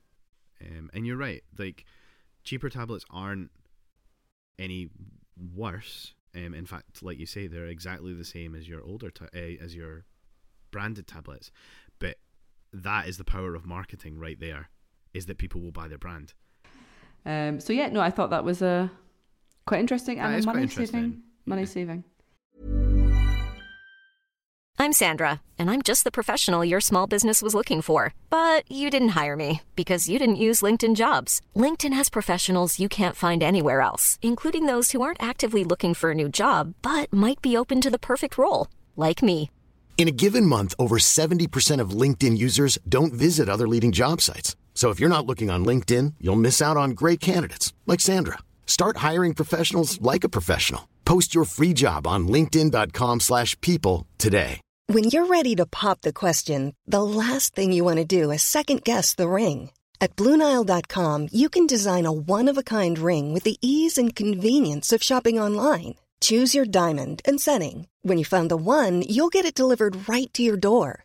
Um, 0.60 0.90
and 0.94 1.06
you're 1.06 1.16
right, 1.16 1.42
like 1.58 1.84
cheaper 2.42 2.68
tablets 2.70 3.04
aren't 3.10 3.50
any 4.58 4.88
worse. 5.54 6.14
Um, 6.34 6.54
in 6.54 6.66
fact, 6.66 7.02
like 7.02 7.18
you 7.18 7.26
say, 7.26 7.46
they're 7.46 7.66
exactly 7.66 8.12
the 8.12 8.24
same 8.24 8.54
as 8.54 8.68
your 8.68 8.82
older 8.82 9.10
ta- 9.10 9.26
uh, 9.34 9.62
as 9.62 9.74
your 9.74 10.04
branded 10.70 11.06
tablets. 11.06 11.50
But 11.98 12.16
that 12.72 13.06
is 13.08 13.18
the 13.18 13.24
power 13.24 13.54
of 13.54 13.66
marketing, 13.66 14.18
right 14.18 14.38
there, 14.38 14.68
is 15.14 15.26
that 15.26 15.38
people 15.38 15.60
will 15.60 15.72
buy 15.72 15.88
their 15.88 15.98
brand. 15.98 16.34
Um, 17.24 17.60
so, 17.60 17.72
yeah, 17.72 17.88
no, 17.88 18.00
I 18.00 18.10
thought 18.10 18.30
that 18.30 18.44
was 18.44 18.60
uh, 18.60 18.88
quite 19.66 19.80
interesting 19.80 20.18
That 20.18 20.26
and 20.26 20.36
is 20.36 20.44
a 20.44 20.48
quite 20.48 20.56
money 20.56 20.68
saving. 20.68 21.22
Money 21.46 21.62
Yeah. 21.62 21.66
saving. 21.68 22.04
I'm 24.76 24.92
Sandra, 24.92 25.40
and 25.56 25.70
I'm 25.70 25.82
just 25.82 26.02
the 26.02 26.10
professional 26.10 26.64
your 26.64 26.80
small 26.80 27.06
business 27.06 27.40
was 27.40 27.54
looking 27.54 27.80
for. 27.80 28.12
But 28.28 28.70
you 28.70 28.90
didn't 28.90 29.10
hire 29.10 29.36
me 29.36 29.62
because 29.76 30.08
you 30.08 30.18
didn't 30.18 30.36
use 30.36 30.62
LinkedIn 30.62 30.96
jobs. 30.96 31.40
LinkedIn 31.56 31.92
has 31.94 32.10
professionals 32.10 32.78
you 32.80 32.88
can't 32.88 33.16
find 33.16 33.42
anywhere 33.42 33.80
else, 33.80 34.18
including 34.20 34.66
those 34.66 34.90
who 34.90 35.00
aren't 35.00 35.22
actively 35.22 35.64
looking 35.64 35.94
for 35.94 36.10
a 36.10 36.14
new 36.14 36.28
job 36.28 36.74
but 36.82 37.10
might 37.12 37.40
be 37.40 37.56
open 37.56 37.80
to 37.80 37.90
the 37.90 37.98
perfect 37.98 38.36
role, 38.36 38.66
like 38.96 39.22
me. 39.22 39.48
In 39.96 40.08
a 40.08 40.18
given 40.24 40.44
month, 40.44 40.74
over 40.78 40.98
70% 40.98 41.80
of 41.80 41.90
LinkedIn 42.02 42.36
users 42.36 42.76
don't 42.86 43.14
visit 43.14 43.48
other 43.48 43.68
leading 43.68 43.92
job 43.92 44.20
sites. 44.20 44.56
So 44.74 44.90
if 44.90 45.00
you're 45.00 45.16
not 45.16 45.24
looking 45.24 45.50
on 45.50 45.64
LinkedIn, 45.64 46.14
you'll 46.20 46.44
miss 46.48 46.60
out 46.60 46.76
on 46.76 46.90
great 46.90 47.20
candidates 47.20 47.72
like 47.86 48.00
Sandra. 48.00 48.38
Start 48.66 48.98
hiring 48.98 49.32
professionals 49.32 49.98
like 50.02 50.24
a 50.24 50.34
professional. 50.38 50.88
Post 51.06 51.34
your 51.34 51.46
free 51.46 51.72
job 51.72 52.06
on 52.06 52.28
linkedin.com/people 52.28 54.06
today. 54.18 54.60
When 54.86 55.04
you're 55.04 55.28
ready 55.28 55.54
to 55.56 55.64
pop 55.64 56.02
the 56.02 56.12
question, 56.12 56.74
the 56.86 57.02
last 57.02 57.54
thing 57.54 57.72
you 57.72 57.84
want 57.84 58.00
to 58.00 58.04
do 58.04 58.30
is 58.30 58.42
second 58.42 58.84
guess 58.84 59.14
the 59.14 59.28
ring. 59.28 59.70
At 59.98 60.14
Bluenile.com, 60.16 61.28
you 61.32 61.48
can 61.48 61.66
design 61.66 62.04
a 62.04 62.12
one 62.12 62.50
of 62.50 62.58
a 62.58 62.62
kind 62.62 62.98
ring 62.98 63.32
with 63.32 63.44
the 63.44 63.56
ease 63.62 63.96
and 63.96 64.14
convenience 64.14 64.92
of 64.92 65.02
shopping 65.02 65.40
online. 65.40 65.94
Choose 66.20 66.54
your 66.54 66.66
diamond 66.66 67.22
and 67.24 67.40
setting. 67.40 67.86
When 68.02 68.18
you 68.18 68.26
find 68.26 68.50
the 68.50 68.58
one, 68.58 69.00
you'll 69.08 69.32
get 69.32 69.46
it 69.46 69.54
delivered 69.54 70.06
right 70.06 70.32
to 70.34 70.42
your 70.42 70.58
door. 70.58 71.04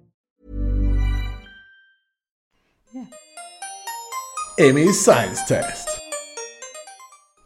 Yeah. 2.93 3.05
Amy's 4.59 4.99
science 5.03 5.43
test. 5.45 5.87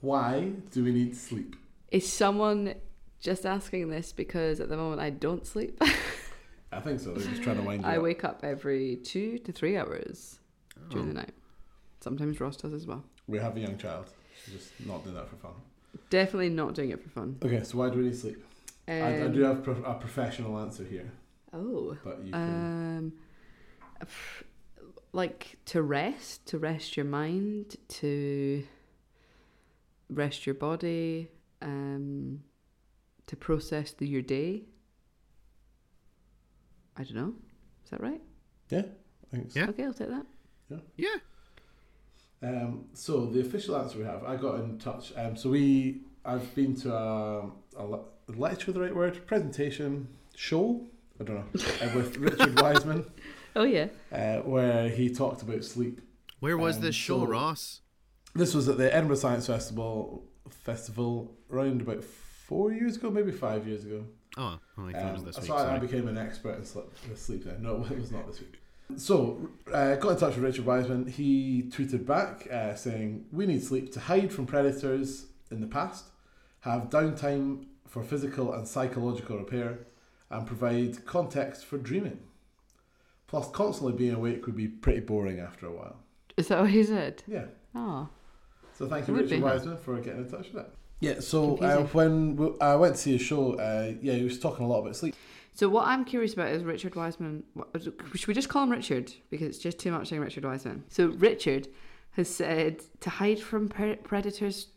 Why 0.02 0.52
do 0.72 0.84
we 0.84 0.92
need 0.92 1.16
sleep? 1.16 1.56
Is 1.92 2.12
someone 2.12 2.76
just 3.20 3.46
asking 3.46 3.90
this 3.90 4.12
because 4.12 4.60
at 4.60 4.70
the 4.70 4.78
moment 4.78 5.02
I 5.02 5.10
don't 5.10 5.46
sleep? 5.46 5.80
I 6.72 6.80
think 6.82 7.00
so. 7.00 7.14
They're 7.14 7.30
just 7.30 7.44
trying 7.44 7.58
to 7.58 7.64
wind 7.64 7.84
you 7.84 7.90
I 7.90 7.98
up. 7.98 8.04
wake 8.04 8.24
up 8.24 8.42
every 8.44 8.98
two 8.98 9.38
to 9.40 9.52
three 9.52 9.78
hours 9.78 10.40
during 10.90 11.08
the 11.08 11.14
night. 11.14 11.32
Sometimes 12.02 12.40
Ross 12.40 12.58
does 12.58 12.74
as 12.74 12.86
well. 12.86 13.04
We 13.28 13.40
have 13.40 13.56
a 13.56 13.60
young 13.60 13.78
child. 13.78 14.12
She's 14.44 14.56
just 14.56 14.72
not 14.86 15.04
doing 15.04 15.16
that 15.16 15.30
for 15.30 15.38
fun. 15.38 15.54
Definitely 16.10 16.50
not 16.50 16.74
doing 16.76 16.90
it 16.90 17.02
for 17.02 17.10
fun. 17.10 17.38
Okay, 17.44 17.64
so 17.64 17.78
why 17.78 17.90
do 17.90 17.98
we 18.00 18.06
need 18.06 18.16
sleep? 18.18 18.44
I, 18.88 18.94
I 18.94 19.22
Um, 19.22 19.32
do 19.32 19.42
have 19.42 19.64
pro- 19.64 19.82
a 19.84 19.94
professional 19.96 20.60
answer 20.60 20.84
here, 20.84 21.12
Oh. 21.54 21.98
but 22.04 22.24
you 22.24 22.32
can. 22.32 22.44
Um, 22.98 23.14
like 25.16 25.58
to 25.66 25.82
rest, 25.82 26.46
to 26.48 26.58
rest 26.58 26.98
your 26.98 27.06
mind, 27.06 27.78
to 27.88 28.64
rest 30.10 30.46
your 30.46 30.56
body, 30.56 31.30
um, 31.62 32.42
to 33.28 33.36
process 33.38 33.92
the, 33.94 34.06
your 34.06 34.22
day. 34.22 34.64
I 36.98 37.04
don't 37.04 37.16
know. 37.16 37.34
Is 37.86 37.92
that 37.92 38.02
right? 38.02 38.22
yeah, 38.70 38.84
thanks. 39.32 39.56
Yeah. 39.56 39.70
Okay, 39.70 39.84
I'll 39.86 39.94
take 39.94 40.10
that. 40.10 40.26
Yeah. 40.98 41.16
Um, 42.42 42.86
so 42.94 43.26
the 43.28 43.40
official 43.40 43.78
answer 43.78 43.98
we 43.98 44.04
have, 44.04 44.24
I 44.24 44.36
got 44.36 44.60
in 44.60 44.78
touch. 44.78 45.14
Um, 45.16 45.38
so 45.38 45.50
we, 45.50 46.02
I've 46.26 46.54
been 46.56 46.76
to 46.82 46.94
a, 46.94 47.50
a 47.78 48.00
lecture, 48.28 48.74
the 48.74 48.82
right 48.82 48.96
word, 48.96 49.26
presentation, 49.26 50.10
show. 50.36 50.86
I 51.20 51.24
don't 51.24 51.38
know, 51.38 51.64
uh, 51.82 51.90
with 51.96 52.18
Richard 52.18 52.60
Wiseman, 52.60 53.06
Oh 53.56 53.64
yeah. 53.64 53.88
uh, 54.12 54.38
where 54.42 54.90
he 54.90 55.10
talked 55.14 55.42
about 55.42 55.64
sleep. 55.64 56.02
Where 56.40 56.58
was 56.58 56.78
Um, 56.78 56.82
this 56.84 56.96
show, 56.96 57.20
so- 57.22 57.28
Ross? 57.28 57.82
This 58.34 58.54
was 58.54 58.68
at 58.68 58.78
the 58.78 58.94
Edinburgh 58.94 59.16
Science 59.18 59.48
Festival 59.48 60.26
festival 60.50 61.34
around 61.50 61.82
about 61.82 62.04
four 62.04 62.72
years 62.74 62.98
ago, 62.98 63.10
maybe 63.10 63.32
five 63.32 63.66
years 63.68 63.86
ago. 63.86 64.04
Oh, 64.38 64.60
well, 64.78 64.88
I 64.88 64.92
thought 64.92 65.08
it 65.10 65.12
was 65.14 65.20
Um, 65.22 65.26
this 65.28 65.36
so 65.38 65.42
week. 65.42 65.52
I, 65.52 65.76
I 65.76 65.80
became 65.80 66.08
an 66.10 66.18
expert 66.18 66.58
in 66.58 66.66
sleep, 66.66 66.86
in 67.10 67.16
sleep 67.16 67.46
then. 67.46 67.64
No, 67.64 67.86
it 67.90 67.98
was 67.98 68.12
not 68.12 68.28
this 68.28 68.42
week. 68.42 68.60
So, 68.98 69.50
uh, 69.74 69.96
got 69.96 70.10
in 70.12 70.18
touch 70.18 70.36
with 70.36 70.44
Richard 70.44 70.66
Wiseman. 70.66 71.08
He 71.08 71.64
tweeted 71.74 72.06
back 72.06 72.48
uh, 72.52 72.76
saying, 72.76 73.26
We 73.32 73.46
need 73.48 73.64
sleep 73.64 73.92
to 73.94 74.00
hide 74.02 74.32
from 74.34 74.46
predators 74.46 75.28
in 75.50 75.62
the 75.62 75.68
past, 75.68 76.06
have 76.60 76.90
downtime 76.90 77.66
for 77.88 78.04
physical 78.04 78.54
and 78.54 78.68
psychological 78.68 79.38
repair, 79.38 79.80
and 80.30 80.46
provide 80.46 81.06
context 81.06 81.64
for 81.66 81.78
dreaming. 81.78 82.20
Plus, 83.28 83.50
constantly 83.52 83.94
being 83.98 84.14
awake 84.14 84.46
would 84.46 84.56
be 84.56 84.68
pretty 84.68 85.00
boring 85.02 85.40
after 85.40 85.66
a 85.68 85.72
while. 85.72 85.98
Is 86.38 86.48
that 86.50 86.62
what 86.62 86.70
he 86.70 86.84
said? 86.84 87.24
Yeah. 87.28 87.46
Oh. 87.74 88.08
So 88.78 88.88
thank 88.88 89.08
you, 89.08 89.14
Richard 89.16 89.30
be. 89.30 89.40
Wiseman, 89.42 89.78
for 89.78 90.00
getting 90.00 90.22
in 90.26 90.30
touch 90.30 90.48
with 90.48 90.54
that. 90.56 90.72
Yeah, 91.00 91.20
so 91.20 91.58
uh, 91.58 91.78
Confusing. 91.86 92.36
when 92.38 92.56
I 92.62 92.76
went 92.76 92.96
to 92.96 93.02
see 93.02 93.14
his 93.14 93.22
show, 93.22 93.54
uh, 93.54 93.94
yeah, 94.02 94.14
he 94.14 94.24
was 94.24 94.40
talking 94.40 94.66
a 94.66 94.68
lot 94.68 94.80
about 94.82 94.96
sleep. 94.96 95.16
So 95.54 95.70
what 95.70 95.88
I'm 95.88 96.04
curious 96.04 96.34
about 96.34 96.50
is 96.50 96.64
Richard 96.64 96.96
Wiseman. 96.96 97.44
what- 97.54 97.70
Should 97.82 98.28
we 98.28 98.34
just 98.34 98.50
call 98.50 98.64
him 98.64 98.72
Richard 98.72 99.14
because 99.30 99.48
it's 99.48 99.58
just 99.58 99.80
too 99.80 99.92
much 99.92 100.10
saying 100.10 100.22
Richard 100.22 100.44
Wiseman? 100.46 100.84
So 100.90 101.08
Richard 101.08 101.68
has 102.12 102.30
said 102.30 102.82
to 103.02 103.10
hide 103.10 103.40
from 103.40 103.70
pre- 103.70 103.96
predators 103.96 104.68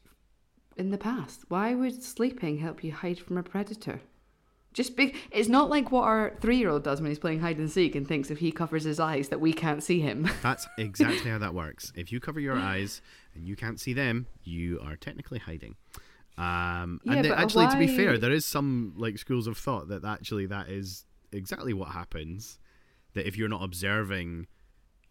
in 0.77 0.91
the 0.91 0.99
past. 0.99 1.43
Why 1.49 1.75
would 1.75 2.03
sleeping 2.03 2.59
help 2.59 2.85
you 2.85 2.93
hide 2.93 3.19
from 3.19 3.37
a 3.37 3.43
predator? 3.43 4.01
Just 4.79 4.95
big. 4.95 5.17
It's 5.33 5.49
not 5.49 5.69
like 5.69 5.91
what 5.91 6.05
our 6.05 6.37
three-year-old 6.41 6.85
does 6.85 7.01
when 7.01 7.11
he's 7.11 7.19
playing 7.19 7.41
hide 7.41 7.59
and 7.59 7.69
seek 7.69 7.97
and 7.97 8.07
thinks 8.07 8.31
if 8.31 8.39
he 8.39 8.53
covers 8.53 8.85
his 8.85 9.01
eyes 9.01 9.29
that 9.31 9.41
we 9.41 9.53
can't 9.53 9.83
see 9.83 9.99
him. 9.99 10.31
That's 10.43 10.69
exactly 10.79 11.29
how 11.33 11.39
that 11.39 11.53
works. 11.53 11.93
If 11.97 12.13
you 12.13 12.21
cover 12.21 12.39
your 12.39 12.57
eyes 12.57 13.03
and 13.35 13.45
you 13.45 13.57
can't 13.57 13.81
see 13.81 13.93
them, 13.93 14.29
you 14.45 14.79
are 14.81 14.95
technically 14.95 15.41
hiding. 15.41 15.75
Um, 16.37 17.01
Yeah, 17.03 17.15
and 17.15 17.25
then 17.25 17.33
but 17.33 17.41
actually, 17.41 17.67
to 17.67 17.77
be 17.77 17.89
fair, 17.89 18.19
there 18.19 18.31
is 18.31 18.47
some 18.47 18.95
like 18.97 19.19
schools 19.19 19.49
of 19.49 19.59
thought 19.59 19.89
that 19.89 20.05
actually 20.05 20.47
that 20.47 20.69
is 20.69 21.05
exactly 21.33 21.73
what 21.75 21.89
happens. 21.89 22.61
That 23.15 23.27
if 23.27 23.37
you're 23.37 23.49
not 23.49 23.65
observing 23.65 24.47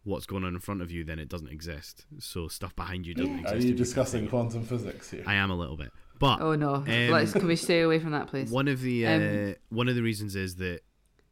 what's 0.05 0.25
going 0.25 0.45
on 0.45 0.53
in 0.53 0.62
front 0.62 0.81
of 0.81 0.89
you, 0.91 1.03
then 1.03 1.19
it 1.19 1.27
doesn't 1.27 1.50
exist. 1.50 2.05
So 2.19 2.47
stuff 2.47 2.74
behind 2.74 3.05
you 3.05 3.13
doesn't 3.13 3.39
exist. 3.39 3.53
Are 3.53 3.57
you 3.57 3.63
can't 3.63 3.77
discussing 3.77 4.29
quantum 4.29 4.63
physics 4.63 5.12
here? 5.12 5.24
I 5.27 5.33
am 5.33 5.51
a 5.51 5.55
little 5.57 5.75
bit, 5.75 5.91
but 6.19 6.41
oh 6.41 6.55
no! 6.55 6.75
um, 6.75 7.09
Let's 7.09 7.33
can 7.33 7.47
we 7.47 7.55
stay 7.55 7.81
away 7.81 8.00
from 8.00 8.12
that 8.12 8.27
place? 8.27 8.50
one 8.50 8.67
of 8.67 8.81
the 8.81 9.05
uh, 9.05 9.12
Um, 9.12 9.55
one 9.69 9.88
of 9.88 9.95
the 9.95 10.01
reasons 10.01 10.36
is 10.36 10.55
that 10.55 10.81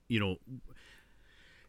you 0.08 0.20
know 0.20 0.38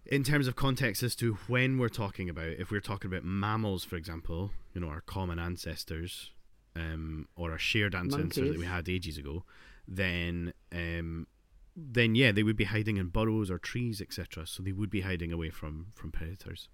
in 0.04 0.22
terms 0.22 0.46
of 0.46 0.54
context 0.56 1.02
as 1.02 1.16
to 1.16 1.34
when 1.48 1.78
we're 1.78 1.88
talking 1.88 2.28
about 2.28 2.48
if 2.48 2.70
we're 2.70 2.80
talking 2.80 3.10
about 3.10 3.24
mammals 3.24 3.84
for 3.84 3.96
example 3.96 4.52
you 4.72 4.80
know 4.80 4.88
our 4.88 5.00
common 5.00 5.38
ancestors 5.38 6.30
um, 6.76 7.26
or 7.36 7.50
our 7.52 7.58
shared 7.58 7.94
ancestors 7.94 8.50
that 8.50 8.58
we 8.58 8.66
had 8.66 8.88
ages 8.88 9.18
ago 9.18 9.44
then 9.88 10.52
um, 10.72 11.26
then 11.74 12.14
yeah 12.14 12.30
they 12.30 12.42
would 12.42 12.56
be 12.56 12.64
hiding 12.64 12.98
in 12.98 13.08
burrows 13.08 13.50
or 13.50 13.58
trees 13.58 14.00
etc 14.00 14.46
so 14.46 14.62
they 14.62 14.72
would 14.72 14.90
be 14.90 15.00
hiding 15.00 15.32
away 15.32 15.50
from 15.50 15.86
from 15.94 16.12
predators 16.12 16.68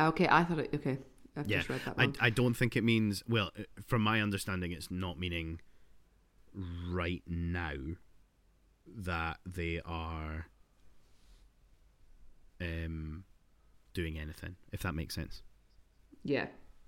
Okay, 0.00 0.26
I 0.28 0.42
thought 0.44 0.58
it. 0.58 0.70
Okay, 0.74 0.98
I've 1.36 1.48
yeah 1.48 1.58
just 1.58 1.68
read 1.70 1.80
that 1.84 1.94
I, 1.96 2.04
wrong. 2.04 2.16
I 2.20 2.30
don't 2.30 2.54
think 2.54 2.76
it 2.76 2.84
means 2.84 3.22
well 3.28 3.50
from 3.86 4.02
my 4.02 4.20
understanding 4.20 4.72
it's 4.72 4.90
not 4.90 5.18
meaning 5.18 5.60
right 6.90 7.22
now 7.26 7.74
that 8.86 9.38
they 9.46 9.80
are 9.84 10.48
um 12.60 13.24
doing 13.94 14.18
anything 14.18 14.56
if 14.72 14.82
that 14.82 14.94
makes 14.94 15.14
sense 15.14 15.42
Yeah, 16.24 16.46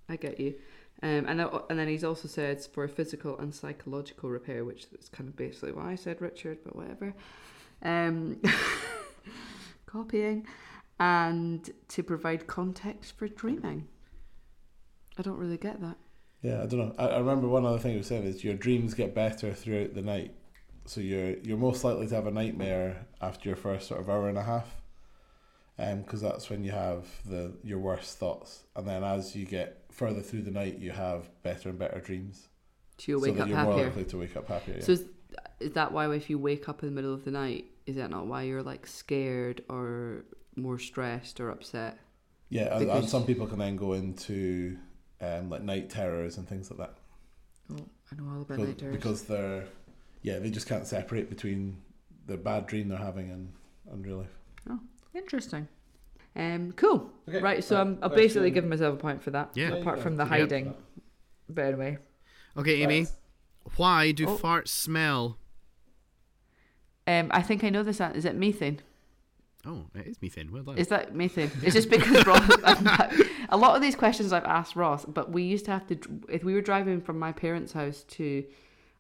I 0.09 0.17
get 0.17 0.39
you. 0.39 0.55
Um, 1.03 1.27
and, 1.27 1.41
that, 1.41 1.53
and 1.69 1.79
then 1.79 1.89
he's 1.89 2.05
also 2.05 2.29
said 2.29 2.63
for 2.63 2.87
physical 2.89 3.39
and 3.39 3.55
psychological 3.55 4.31
repair, 4.31 4.65
which 4.65 4.87
is 4.99 5.09
kind 5.09 5.29
of 5.29 5.37
basically 5.37 5.73
what 5.73 5.87
I 5.87 5.97
said, 5.97 6.21
Richard, 6.23 6.59
but 6.65 6.77
whatever. 6.77 7.15
Um, 7.83 8.41
copying, 9.87 10.47
and 11.01 11.69
to 11.89 12.03
provide 12.03 12.47
context 12.47 13.19
for 13.19 13.29
dreaming. 13.29 13.89
I 15.19 15.23
don't 15.23 15.39
really 15.39 15.59
get 15.59 15.81
that. 15.81 15.97
Yeah, 16.43 16.63
I 16.63 16.67
don't 16.67 16.79
know. 16.79 16.95
I, 16.99 17.07
I 17.07 17.19
remember 17.19 17.49
one 17.49 17.65
other 17.65 17.79
thing 17.79 17.93
you 17.93 17.99
were 17.99 18.05
saying 18.05 18.25
is 18.25 18.45
your 18.45 18.55
dreams 18.55 18.95
get 18.95 19.15
better 19.15 19.53
throughout 19.53 19.95
the 19.95 20.03
night. 20.03 20.35
So 20.87 21.01
you're 21.01 21.39
you're 21.39 21.57
most 21.57 21.83
likely 21.85 22.07
to 22.09 22.15
have 22.15 22.27
a 22.27 22.31
nightmare 22.31 23.07
after 23.23 23.49
your 23.49 23.57
first 23.57 23.89
sort 23.89 24.01
of 24.01 24.11
hour 24.11 24.29
and 24.29 24.37
a 24.37 24.43
half, 24.43 24.83
um, 25.79 26.03
because 26.03 26.21
that's 26.21 26.51
when 26.51 26.63
you 26.63 26.73
have 26.73 27.07
the 27.25 27.55
your 27.63 27.79
worst 27.79 28.19
thoughts, 28.19 28.65
and 28.77 28.87
then 28.87 29.03
as 29.03 29.35
you 29.35 29.47
get 29.47 29.85
further 29.91 30.21
through 30.21 30.43
the 30.43 30.51
night, 30.51 30.79
you 30.79 30.91
have 30.91 31.31
better 31.43 31.71
and 31.71 31.79
better 31.79 32.01
dreams. 32.01 32.49
So 32.99 33.13
you'll 33.13 33.21
so 33.21 33.29
wake 33.29 33.37
that 33.37 33.43
up 33.45 33.49
you're 33.49 33.63
more 33.63 33.83
likely 33.83 34.05
to 34.05 34.19
wake 34.19 34.37
up 34.37 34.49
happier. 34.49 34.77
Yeah. 34.77 34.85
So 34.85 34.93
is, 34.93 35.05
is 35.61 35.73
that 35.73 35.93
why 35.93 36.13
if 36.13 36.29
you 36.29 36.39
wake 36.39 36.69
up 36.69 36.83
in 36.83 36.91
the 36.91 36.95
middle 36.95 37.15
of 37.15 37.25
the 37.25 37.31
night, 37.31 37.65
is 37.87 37.97
that 37.97 38.11
not 38.11 38.27
why 38.27 38.43
you're 38.43 38.63
like 38.63 38.87
scared 38.87 39.65
or 39.71 40.27
more 40.57 40.79
stressed 40.79 41.41
or 41.41 41.49
upset? 41.51 41.99
yeah, 42.51 42.65
and, 42.65 42.83
and 42.83 42.93
because- 42.93 43.11
some 43.11 43.25
people 43.25 43.47
can 43.47 43.59
then 43.59 43.77
go 43.77 43.95
into 43.95 44.77
um, 45.25 45.51
like 45.51 45.63
night 45.63 45.91
terrors 45.91 46.37
and 46.39 46.49
things 46.49 46.71
like 46.71 46.79
that. 46.79 46.95
Oh, 47.73 47.87
I 48.13 48.15
know 48.21 48.29
all 48.31 48.43
about 48.43 48.49
because, 48.49 48.67
night 48.69 48.79
terrors. 48.79 48.97
because 48.97 49.23
they're 49.23 49.65
yeah 50.23 50.39
they 50.39 50.51
just 50.51 50.69
can't 50.69 50.87
separate 50.87 51.29
between 51.31 51.77
the 52.27 52.37
bad 52.37 52.67
dream 52.67 52.89
they're 52.89 52.99
having 52.99 53.31
and, 53.31 53.53
and 53.91 54.05
real 54.07 54.19
life. 54.19 54.37
Oh, 54.71 54.81
interesting. 55.15 55.69
Um, 56.37 56.73
cool. 56.73 57.11
Okay, 57.29 57.41
right, 57.41 57.63
so 57.63 57.77
uh, 57.77 57.81
I'm, 57.83 57.99
I'll 58.03 58.09
basically 58.09 58.51
question- 58.51 58.55
give 58.55 58.65
myself 58.65 58.95
a 58.95 59.01
point 59.01 59.23
for 59.23 59.31
that. 59.31 59.51
Yeah. 59.55 59.69
Yeah, 59.69 59.75
Apart 59.77 59.99
you 59.99 60.03
from 60.03 60.17
the 60.17 60.25
got 60.25 60.33
it. 60.33 60.41
Yep. 60.41 60.51
hiding. 60.51 60.75
But 61.49 61.65
anyway. 61.67 61.99
Okay, 62.57 62.83
Amy. 62.83 63.07
Why 63.77 64.11
do 64.13 64.27
Oh. 64.29 64.37
farts 64.39 64.69
smell? 64.69 65.39
Um, 67.07 67.29
I 67.31 67.43
think 67.43 67.63
I 67.63 67.71
know 67.71 67.83
this. 67.83 68.01
Is 68.01 68.25
it 68.25 68.35
methane? 68.35 68.81
Oh, 69.67 69.87
it 69.95 70.07
is 70.07 70.21
methane. 70.21 70.53
Well 70.53 70.63
done. 70.63 70.79
Is 70.79 70.89
that 70.89 71.15
methane? 71.15 71.51
It's 71.63 71.75
just 71.75 71.91
because 71.91 72.27
Ross. 72.27 72.49
a 73.49 73.57
lot 73.57 73.77
of 73.77 73.83
these 73.83 73.97
questions 73.97 74.33
I've 74.33 74.45
asked 74.45 74.77
Ross, 74.77 75.05
but 75.05 75.31
we 75.31 75.43
used 75.43 75.65
to 75.67 75.71
have 75.71 75.87
to. 75.89 75.99
If 76.29 76.45
we 76.45 76.55
were 76.55 76.61
driving 76.61 77.01
from 77.01 77.19
my 77.19 77.33
parents' 77.33 77.73
house 77.73 78.03
to 78.11 78.45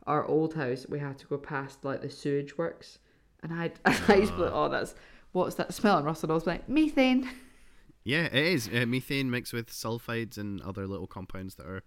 our 0.06 0.24
old 0.26 0.54
house, 0.54 0.86
we 0.88 0.98
had 0.98 1.18
to 1.18 1.26
go 1.26 1.38
past 1.38 1.84
like 1.84 2.00
the 2.02 2.10
sewage 2.10 2.56
works, 2.56 2.98
and 3.42 3.52
I, 3.52 3.72
I 3.84 4.14
used 4.16 4.32
to 4.32 4.36
be 4.36 4.42
like, 4.44 4.52
"Oh, 4.54 4.68
that's 4.68 4.94
what's 5.32 5.56
that 5.56 5.74
smell?" 5.74 5.98
And 5.98 6.06
Ross 6.06 6.22
would 6.22 6.30
always 6.30 6.44
be 6.44 6.52
like, 6.52 6.68
"Methane." 6.68 7.28
Yeah, 8.04 8.24
it 8.24 8.34
is. 8.34 8.68
Uh, 8.68 8.84
methane 8.86 9.30
mixed 9.30 9.52
with 9.54 9.70
sulfides 9.70 10.36
and 10.36 10.60
other 10.60 10.86
little 10.86 11.06
compounds 11.06 11.54
that 11.54 11.66
are 11.66 11.82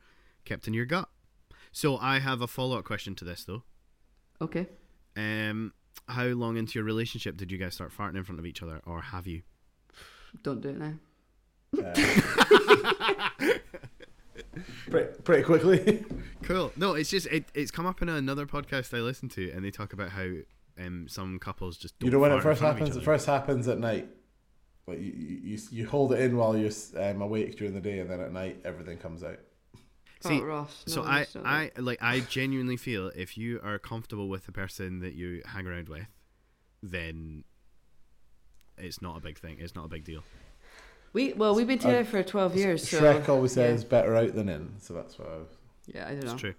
kept 0.45 0.67
in 0.67 0.73
your 0.73 0.85
gut. 0.85 1.09
So 1.71 1.97
I 1.97 2.19
have 2.19 2.41
a 2.41 2.47
follow 2.47 2.79
up 2.79 2.85
question 2.85 3.13
to 3.15 3.25
this 3.25 3.43
though. 3.43 3.63
Okay. 4.41 4.67
Um, 5.15 5.73
how 6.07 6.25
long 6.25 6.57
into 6.57 6.79
your 6.79 6.85
relationship 6.85 7.37
did 7.37 7.51
you 7.51 7.57
guys 7.57 7.73
start 7.73 7.91
farting 7.95 8.15
in 8.15 8.23
front 8.23 8.39
of 8.39 8.45
each 8.45 8.63
other, 8.63 8.81
or 8.85 9.01
have 9.01 9.27
you? 9.27 9.41
Don't 10.43 10.61
do 10.61 10.69
it 10.69 10.77
now. 10.77 10.93
pretty, 14.89 15.21
pretty 15.23 15.43
quickly. 15.43 16.05
Cool. 16.43 16.71
No, 16.77 16.93
it's 16.93 17.09
just 17.09 17.27
it, 17.27 17.43
it's 17.53 17.71
come 17.71 17.85
up 17.85 18.01
in 18.01 18.07
another 18.07 18.45
podcast 18.45 18.97
I 18.97 19.01
listen 19.01 19.27
to, 19.29 19.51
and 19.51 19.65
they 19.65 19.71
talk 19.71 19.91
about 19.91 20.11
how 20.11 20.29
um 20.79 21.07
some 21.09 21.39
couples 21.39 21.75
just 21.75 21.99
don't 21.99 22.07
you 22.07 22.11
know 22.11 22.19
when 22.19 22.31
it 22.31 22.35
fart 22.35 22.45
in 22.45 22.51
first 22.51 22.61
happens. 22.61 22.95
It 22.95 23.03
first 23.03 23.25
happens 23.25 23.67
at 23.67 23.79
night. 23.79 24.07
Like 24.85 24.99
you, 24.99 25.11
you, 25.11 25.39
you, 25.43 25.59
you 25.71 25.87
hold 25.87 26.13
it 26.13 26.21
in 26.21 26.37
while 26.37 26.55
you're 26.55 26.71
um, 26.95 27.21
awake 27.21 27.57
during 27.57 27.73
the 27.73 27.81
day, 27.81 27.99
and 27.99 28.09
then 28.09 28.21
at 28.21 28.31
night 28.31 28.61
everything 28.63 28.97
comes 28.97 29.25
out. 29.25 29.39
See, 30.21 30.39
Ross, 30.39 30.83
so 30.87 31.03
I, 31.03 31.27
I 31.45 31.71
like 31.77 32.01
I 32.01 32.21
genuinely 32.21 32.77
feel 32.77 33.11
if 33.15 33.37
you 33.37 33.59
are 33.63 33.77
comfortable 33.77 34.29
with 34.29 34.45
the 34.45 34.51
person 34.51 34.99
that 35.01 35.13
you 35.13 35.43
hang 35.45 35.67
around 35.67 35.89
with, 35.89 36.07
then 36.81 37.43
it's 38.77 39.01
not 39.01 39.17
a 39.17 39.21
big 39.21 39.37
thing. 39.37 39.57
It's 39.59 39.75
not 39.75 39.85
a 39.85 39.89
big 39.89 40.03
deal. 40.03 40.23
We 41.13 41.33
well, 41.33 41.53
we've 41.53 41.67
been 41.67 41.79
together 41.79 41.99
Uh, 41.99 42.03
for 42.03 42.23
twelve 42.23 42.55
years. 42.55 42.87
So, 42.87 42.99
Shrek 42.99 43.29
always 43.29 43.55
yeah. 43.55 43.67
says 43.67 43.83
better 43.83 44.15
out 44.15 44.33
than 44.33 44.49
in, 44.49 44.73
so 44.79 44.93
that's 44.93 45.19
why. 45.19 45.25
I 45.25 45.37
was... 45.37 45.47
Yeah, 45.85 46.07
I 46.07 46.11
don't 46.11 46.25
know. 46.25 46.31
It's 46.31 46.41
true. 46.41 46.55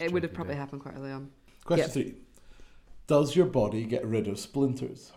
It 0.00 0.12
would 0.12 0.22
have 0.22 0.34
probably 0.34 0.54
yeah. 0.54 0.60
happened 0.60 0.82
quite 0.82 0.96
early 0.96 1.12
on. 1.12 1.30
Question 1.64 1.86
Yep. 1.86 1.92
three: 1.92 2.14
Does 3.06 3.36
your 3.36 3.46
body 3.46 3.84
get 3.84 4.04
rid 4.04 4.26
of 4.26 4.38
splinters? 4.38 5.12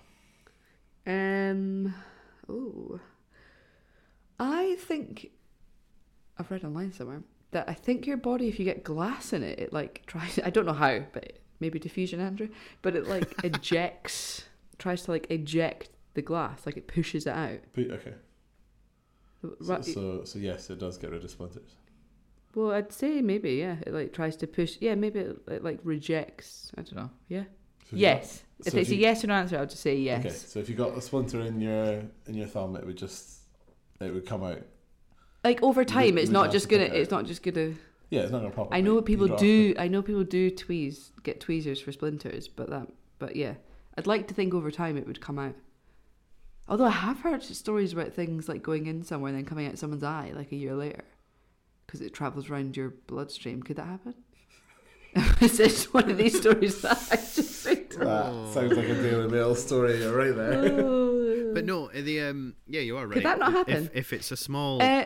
Um. 1.08 1.94
Oh. 2.48 3.00
I 4.40 4.76
think 4.80 5.32
I've 6.38 6.50
read 6.50 6.64
online 6.64 6.94
somewhere 6.94 7.24
that 7.52 7.68
I 7.68 7.74
think 7.74 8.06
your 8.06 8.18
body, 8.18 8.48
if 8.48 8.60
you 8.60 8.66
get 8.66 8.84
glass 8.84 9.34
in 9.34 9.44
it, 9.44 9.60
it 9.60 9.74
like 9.74 10.04
tries. 10.06 10.40
I 10.44 10.50
don't 10.50 10.66
know 10.66 10.74
how, 10.74 11.00
but 11.14 11.40
maybe 11.60 11.80
diffusion, 11.80 12.20
Andrew. 12.20 12.50
But 12.82 12.96
it 12.96 13.08
like 13.08 13.34
ejects, 13.44 14.46
tries 14.78 15.04
to 15.04 15.12
like 15.12 15.28
eject 15.30 15.90
the 16.14 16.22
glass, 16.22 16.66
like 16.66 16.78
it 16.78 16.88
pushes 16.88 17.26
it 17.28 17.34
out. 17.34 17.60
Okay. 17.78 18.14
So, 19.42 19.56
Right, 19.62 19.86
so, 19.86 20.24
so 20.26 20.38
yes, 20.40 20.70
it 20.70 20.80
does 20.80 20.98
get 20.98 21.12
rid 21.12 21.24
of 21.24 21.32
splinters. 21.32 21.76
well, 22.56 22.72
I'd 22.72 22.92
say 22.92 23.22
maybe 23.22 23.52
yeah. 23.54 23.78
It 23.88 23.94
like 23.94 24.12
tries 24.14 24.36
to 24.38 24.48
push. 24.48 24.78
Yeah, 24.82 24.96
maybe 24.96 25.20
it, 25.20 25.38
it 25.48 25.64
like 25.64 25.80
rejects. 25.84 26.72
I 26.78 26.82
don't 26.82 26.96
know. 26.96 27.10
Yeah. 27.30 27.44
So 27.90 27.96
yes. 27.96 28.38
got- 28.60 28.68
if 28.68 28.74
so 28.74 28.80
it's 28.80 28.90
you- 28.90 28.98
a 28.98 29.00
yes 29.00 29.24
or 29.24 29.28
no 29.28 29.36
answer, 29.36 29.58
I'll 29.58 29.66
just 29.66 29.82
say 29.82 29.96
yes. 29.96 30.26
Okay, 30.26 30.36
so 30.36 30.60
if 30.60 30.68
you 30.68 30.76
got 30.76 30.98
a 30.98 31.02
splinter 31.02 31.40
in 31.42 31.62
your 31.62 32.04
in 32.28 32.34
your 32.36 32.48
thumb, 32.48 32.76
it 32.76 32.86
would 32.86 32.98
just 32.98 33.40
it 34.02 34.14
would 34.14 34.26
come 34.26 34.44
out. 34.44 34.62
Like 35.44 35.62
over 35.64 35.86
time, 35.86 36.16
you 36.16 36.18
it's 36.18 36.28
would 36.30 36.34
not 36.34 36.44
have 36.46 36.52
just 36.54 36.70
to 36.70 36.78
pick 36.78 36.88
gonna. 36.90 37.00
It's 37.00 37.12
not 37.12 37.26
just 37.26 37.44
gonna. 37.44 37.74
Yeah, 38.10 38.22
it's 38.22 38.32
not 38.32 38.40
gonna 38.42 38.52
pop. 38.54 38.70
I 38.72 38.82
know 38.82 38.96
what 38.96 39.06
people 39.06 39.28
don't 39.28 39.40
do. 39.40 39.68
have 39.68 39.76
to- 39.78 39.82
I 39.82 39.88
know 39.88 40.02
people 40.02 40.24
do 40.24 40.52
tweeze, 40.52 41.12
get 41.24 41.40
tweezers 41.40 41.80
for 41.80 41.92
splinters, 41.92 42.48
but 42.48 42.70
that, 42.70 42.88
but 43.20 43.36
yeah, 43.36 43.54
I'd 43.98 44.08
like 44.08 44.28
to 44.30 44.34
think 44.34 44.54
over 44.54 44.72
time 44.72 44.98
it 44.98 45.08
would 45.08 45.22
come 45.22 45.40
out. 45.40 45.56
Although 46.68 46.86
I 46.86 46.92
have 46.92 47.22
heard 47.22 47.42
stories 47.44 47.94
about 47.94 48.14
things 48.14 48.48
like 48.50 48.62
going 48.62 48.86
in 48.88 49.04
somewhere 49.04 49.30
and 49.30 49.38
then 49.38 49.46
coming 49.46 49.66
out 49.68 49.78
someone's 49.80 50.04
eye 50.04 50.32
like 50.36 50.52
a 50.52 50.56
year 50.56 50.76
later, 50.76 51.04
because 51.86 52.02
it 52.02 52.14
travels 52.14 52.50
around 52.50 52.76
your 52.78 52.90
bloodstream. 53.08 53.64
Could 53.64 53.78
that 53.78 53.88
happen? 53.88 54.14
it's 55.42 55.58
just 55.58 55.92
one 55.94 56.10
of 56.12 56.18
these 56.18 56.40
stories 56.40 56.82
that 56.82 56.98
I 57.12 57.16
just 57.16 57.64
think. 57.66 57.96
That 57.96 58.52
sounds 58.54 58.74
like 58.78 58.88
a 58.88 58.94
Daily 58.96 59.28
Mail 59.28 59.56
story 59.56 60.06
right 60.06 60.36
there. 60.36 61.00
But 61.52 61.66
no, 61.66 61.88
the 61.88 62.22
um, 62.22 62.54
yeah, 62.68 62.82
you 62.82 62.96
are 62.98 63.08
right. 63.08 63.16
Could 63.16 63.24
that 63.26 63.40
not 63.40 63.52
happen? 63.52 63.86
If, 63.86 63.96
if 63.96 64.14
it's 64.14 64.32
a 64.32 64.38
small, 64.38 64.80
Uh, 64.84 65.06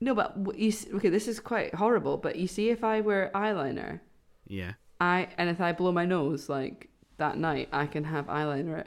no, 0.00 0.14
but 0.14 0.58
you 0.58 0.68
s- 0.68 0.86
okay? 0.94 1.08
This 1.10 1.28
is 1.28 1.40
quite 1.40 1.74
horrible. 1.74 2.16
But 2.16 2.36
you 2.36 2.46
see, 2.46 2.70
if 2.70 2.82
I 2.84 3.00
wear 3.00 3.30
eyeliner, 3.34 4.00
yeah, 4.46 4.72
I 5.00 5.28
and 5.38 5.48
if 5.50 5.60
I 5.60 5.72
blow 5.72 5.92
my 5.92 6.06
nose 6.06 6.48
like 6.48 6.88
that 7.18 7.36
night, 7.38 7.68
I 7.72 7.86
can 7.86 8.04
have 8.04 8.26
eyeliner 8.26 8.86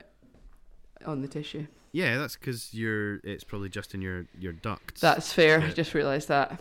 on 1.05 1.21
the 1.21 1.27
tissue. 1.27 1.67
yeah, 1.91 2.17
that's 2.17 2.35
because 2.35 2.73
you're. 2.73 3.17
It's 3.23 3.43
probably 3.43 3.69
just 3.69 3.93
in 3.93 4.01
your 4.01 4.25
your 4.39 4.53
ducts. 4.53 5.01
That's 5.01 5.31
fair. 5.31 5.61
I 5.61 5.69
just 5.71 5.93
realised 5.93 6.27
that 6.29 6.59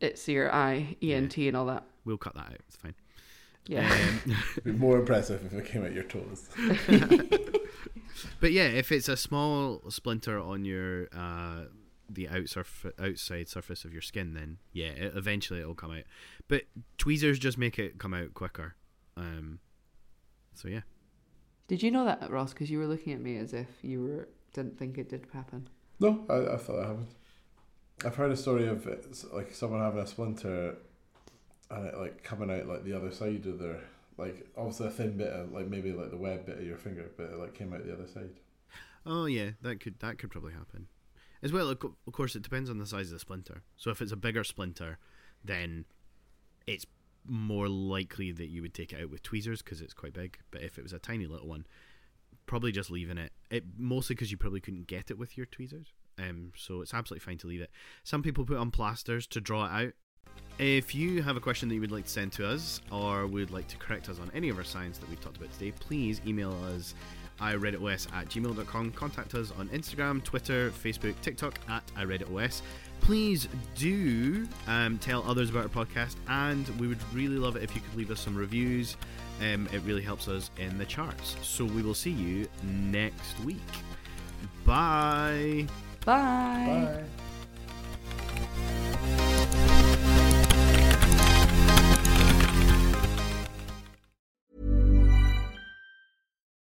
it's 0.00 0.26
your 0.28 0.52
eye, 0.52 0.96
ENT, 1.02 1.36
and 1.38 1.56
all 1.56 1.66
that. 1.66 1.84
We'll 2.04 2.18
cut 2.18 2.34
that 2.34 2.46
out. 2.46 2.60
It's 2.68 2.76
fine. 2.76 2.94
Yeah. 3.68 3.90
Um, 3.90 4.36
It'd 4.52 4.64
be 4.64 4.72
more 4.72 4.98
impressive 4.98 5.44
if 5.44 5.52
it 5.52 5.64
came 5.66 5.84
out 5.84 5.92
your 5.92 6.04
toes. 6.04 6.48
but 8.40 8.52
yeah, 8.52 8.68
if 8.68 8.92
it's 8.92 9.08
a 9.08 9.16
small 9.16 9.82
splinter 9.90 10.38
on 10.38 10.64
your 10.64 11.08
uh, 11.16 11.64
the 12.08 12.26
outsurf- 12.26 12.92
outside 12.98 13.48
surface 13.48 13.84
of 13.84 13.92
your 13.92 14.02
skin, 14.02 14.34
then 14.34 14.58
yeah, 14.72 14.88
it, 14.88 15.16
eventually 15.16 15.60
it'll 15.60 15.74
come 15.74 15.92
out. 15.92 16.04
But 16.48 16.62
tweezers 16.98 17.38
just 17.38 17.58
make 17.58 17.78
it 17.78 17.98
come 17.98 18.14
out 18.14 18.34
quicker. 18.34 18.76
Um, 19.16 19.60
so 20.54 20.68
yeah. 20.68 20.82
Did 21.68 21.82
you 21.82 21.90
know 21.90 22.04
that, 22.04 22.30
Ross? 22.30 22.52
Because 22.52 22.70
you 22.70 22.78
were 22.78 22.86
looking 22.86 23.12
at 23.12 23.20
me 23.20 23.38
as 23.38 23.52
if 23.52 23.68
you 23.82 24.02
were 24.02 24.28
didn't 24.52 24.78
think 24.78 24.98
it 24.98 25.08
did 25.08 25.26
happen. 25.32 25.68
No, 26.00 26.24
I, 26.28 26.54
I 26.54 26.56
thought 26.56 26.80
it 26.80 26.86
haven't. 26.86 27.08
I've 28.04 28.16
heard 28.16 28.32
a 28.32 28.36
story 28.36 28.68
of 28.68 28.86
like 29.32 29.54
someone 29.54 29.80
having 29.80 30.00
a 30.00 30.06
splinter 30.06 30.76
and 31.70 31.86
it 31.86 31.96
like 31.96 32.22
coming 32.22 32.50
out 32.50 32.66
like 32.66 32.84
the 32.84 32.92
other 32.92 33.10
side 33.10 33.46
of 33.46 33.58
their 33.58 33.80
like 34.18 34.46
obviously 34.56 34.86
a 34.86 34.90
thin 34.90 35.16
bit 35.16 35.28
of 35.28 35.52
like 35.52 35.68
maybe 35.68 35.92
like 35.92 36.10
the 36.10 36.16
web 36.16 36.46
bit 36.46 36.58
of 36.58 36.64
your 36.64 36.76
finger, 36.76 37.10
but 37.16 37.24
it 37.24 37.38
like 37.38 37.54
came 37.54 37.72
out 37.72 37.84
the 37.84 37.92
other 37.92 38.06
side. 38.06 38.30
Oh 39.04 39.26
yeah, 39.26 39.50
that 39.62 39.80
could 39.80 39.98
that 40.00 40.18
could 40.18 40.30
probably 40.30 40.52
happen. 40.52 40.88
As 41.46 41.52
well, 41.52 41.70
of 41.70 41.78
course, 42.10 42.34
it 42.34 42.42
depends 42.42 42.68
on 42.68 42.78
the 42.78 42.86
size 42.86 43.06
of 43.06 43.12
the 43.12 43.18
splinter. 43.20 43.62
So 43.76 43.92
if 43.92 44.02
it's 44.02 44.10
a 44.10 44.16
bigger 44.16 44.42
splinter, 44.42 44.98
then 45.44 45.84
it's 46.66 46.84
more 47.24 47.68
likely 47.68 48.32
that 48.32 48.46
you 48.46 48.62
would 48.62 48.74
take 48.74 48.92
it 48.92 49.00
out 49.00 49.10
with 49.10 49.22
tweezers 49.22 49.62
because 49.62 49.80
it's 49.80 49.94
quite 49.94 50.12
big. 50.12 50.38
But 50.50 50.62
if 50.62 50.76
it 50.76 50.82
was 50.82 50.92
a 50.92 50.98
tiny 50.98 51.26
little 51.26 51.46
one, 51.46 51.64
probably 52.46 52.72
just 52.72 52.90
leaving 52.90 53.16
it. 53.16 53.30
It 53.48 53.62
mostly 53.78 54.16
because 54.16 54.32
you 54.32 54.36
probably 54.36 54.58
couldn't 54.58 54.88
get 54.88 55.08
it 55.08 55.18
with 55.18 55.36
your 55.36 55.46
tweezers. 55.46 55.92
Um, 56.18 56.50
so 56.56 56.80
it's 56.80 56.92
absolutely 56.92 57.24
fine 57.24 57.38
to 57.38 57.46
leave 57.46 57.60
it. 57.60 57.70
Some 58.02 58.24
people 58.24 58.44
put 58.44 58.58
on 58.58 58.72
plasters 58.72 59.28
to 59.28 59.40
draw 59.40 59.66
it 59.66 59.86
out. 59.86 59.92
If 60.58 60.96
you 60.96 61.22
have 61.22 61.36
a 61.36 61.40
question 61.40 61.68
that 61.68 61.76
you 61.76 61.80
would 61.80 61.92
like 61.92 62.06
to 62.06 62.10
send 62.10 62.32
to 62.32 62.48
us 62.48 62.80
or 62.90 63.24
would 63.28 63.52
like 63.52 63.68
to 63.68 63.76
correct 63.76 64.08
us 64.08 64.18
on 64.18 64.32
any 64.34 64.48
of 64.48 64.58
our 64.58 64.64
signs 64.64 64.98
that 64.98 65.08
we've 65.08 65.20
talked 65.20 65.36
about 65.36 65.52
today, 65.52 65.70
please 65.78 66.20
email 66.26 66.52
us 66.74 66.96
iRedditOS 67.40 68.12
at 68.12 68.28
gmail.com. 68.28 68.92
Contact 68.92 69.34
us 69.34 69.52
on 69.58 69.68
Instagram, 69.68 70.22
Twitter, 70.22 70.70
Facebook, 70.70 71.14
TikTok 71.22 71.58
at 71.68 71.86
iRedditOS. 71.96 72.62
Please 73.00 73.48
do 73.74 74.48
um, 74.66 74.98
tell 74.98 75.22
others 75.28 75.50
about 75.50 75.64
our 75.64 75.84
podcast, 75.84 76.16
and 76.28 76.66
we 76.80 76.88
would 76.88 76.98
really 77.14 77.36
love 77.36 77.56
it 77.56 77.62
if 77.62 77.74
you 77.74 77.80
could 77.80 77.94
leave 77.96 78.10
us 78.10 78.20
some 78.20 78.36
reviews. 78.36 78.96
Um, 79.40 79.68
it 79.72 79.82
really 79.84 80.02
helps 80.02 80.28
us 80.28 80.50
in 80.58 80.78
the 80.78 80.86
charts. 80.86 81.36
So 81.42 81.64
we 81.64 81.82
will 81.82 81.94
see 81.94 82.10
you 82.10 82.48
next 82.62 83.38
week. 83.44 83.56
Bye. 84.64 85.66
Bye. 86.04 87.02
Bye. 87.04 87.04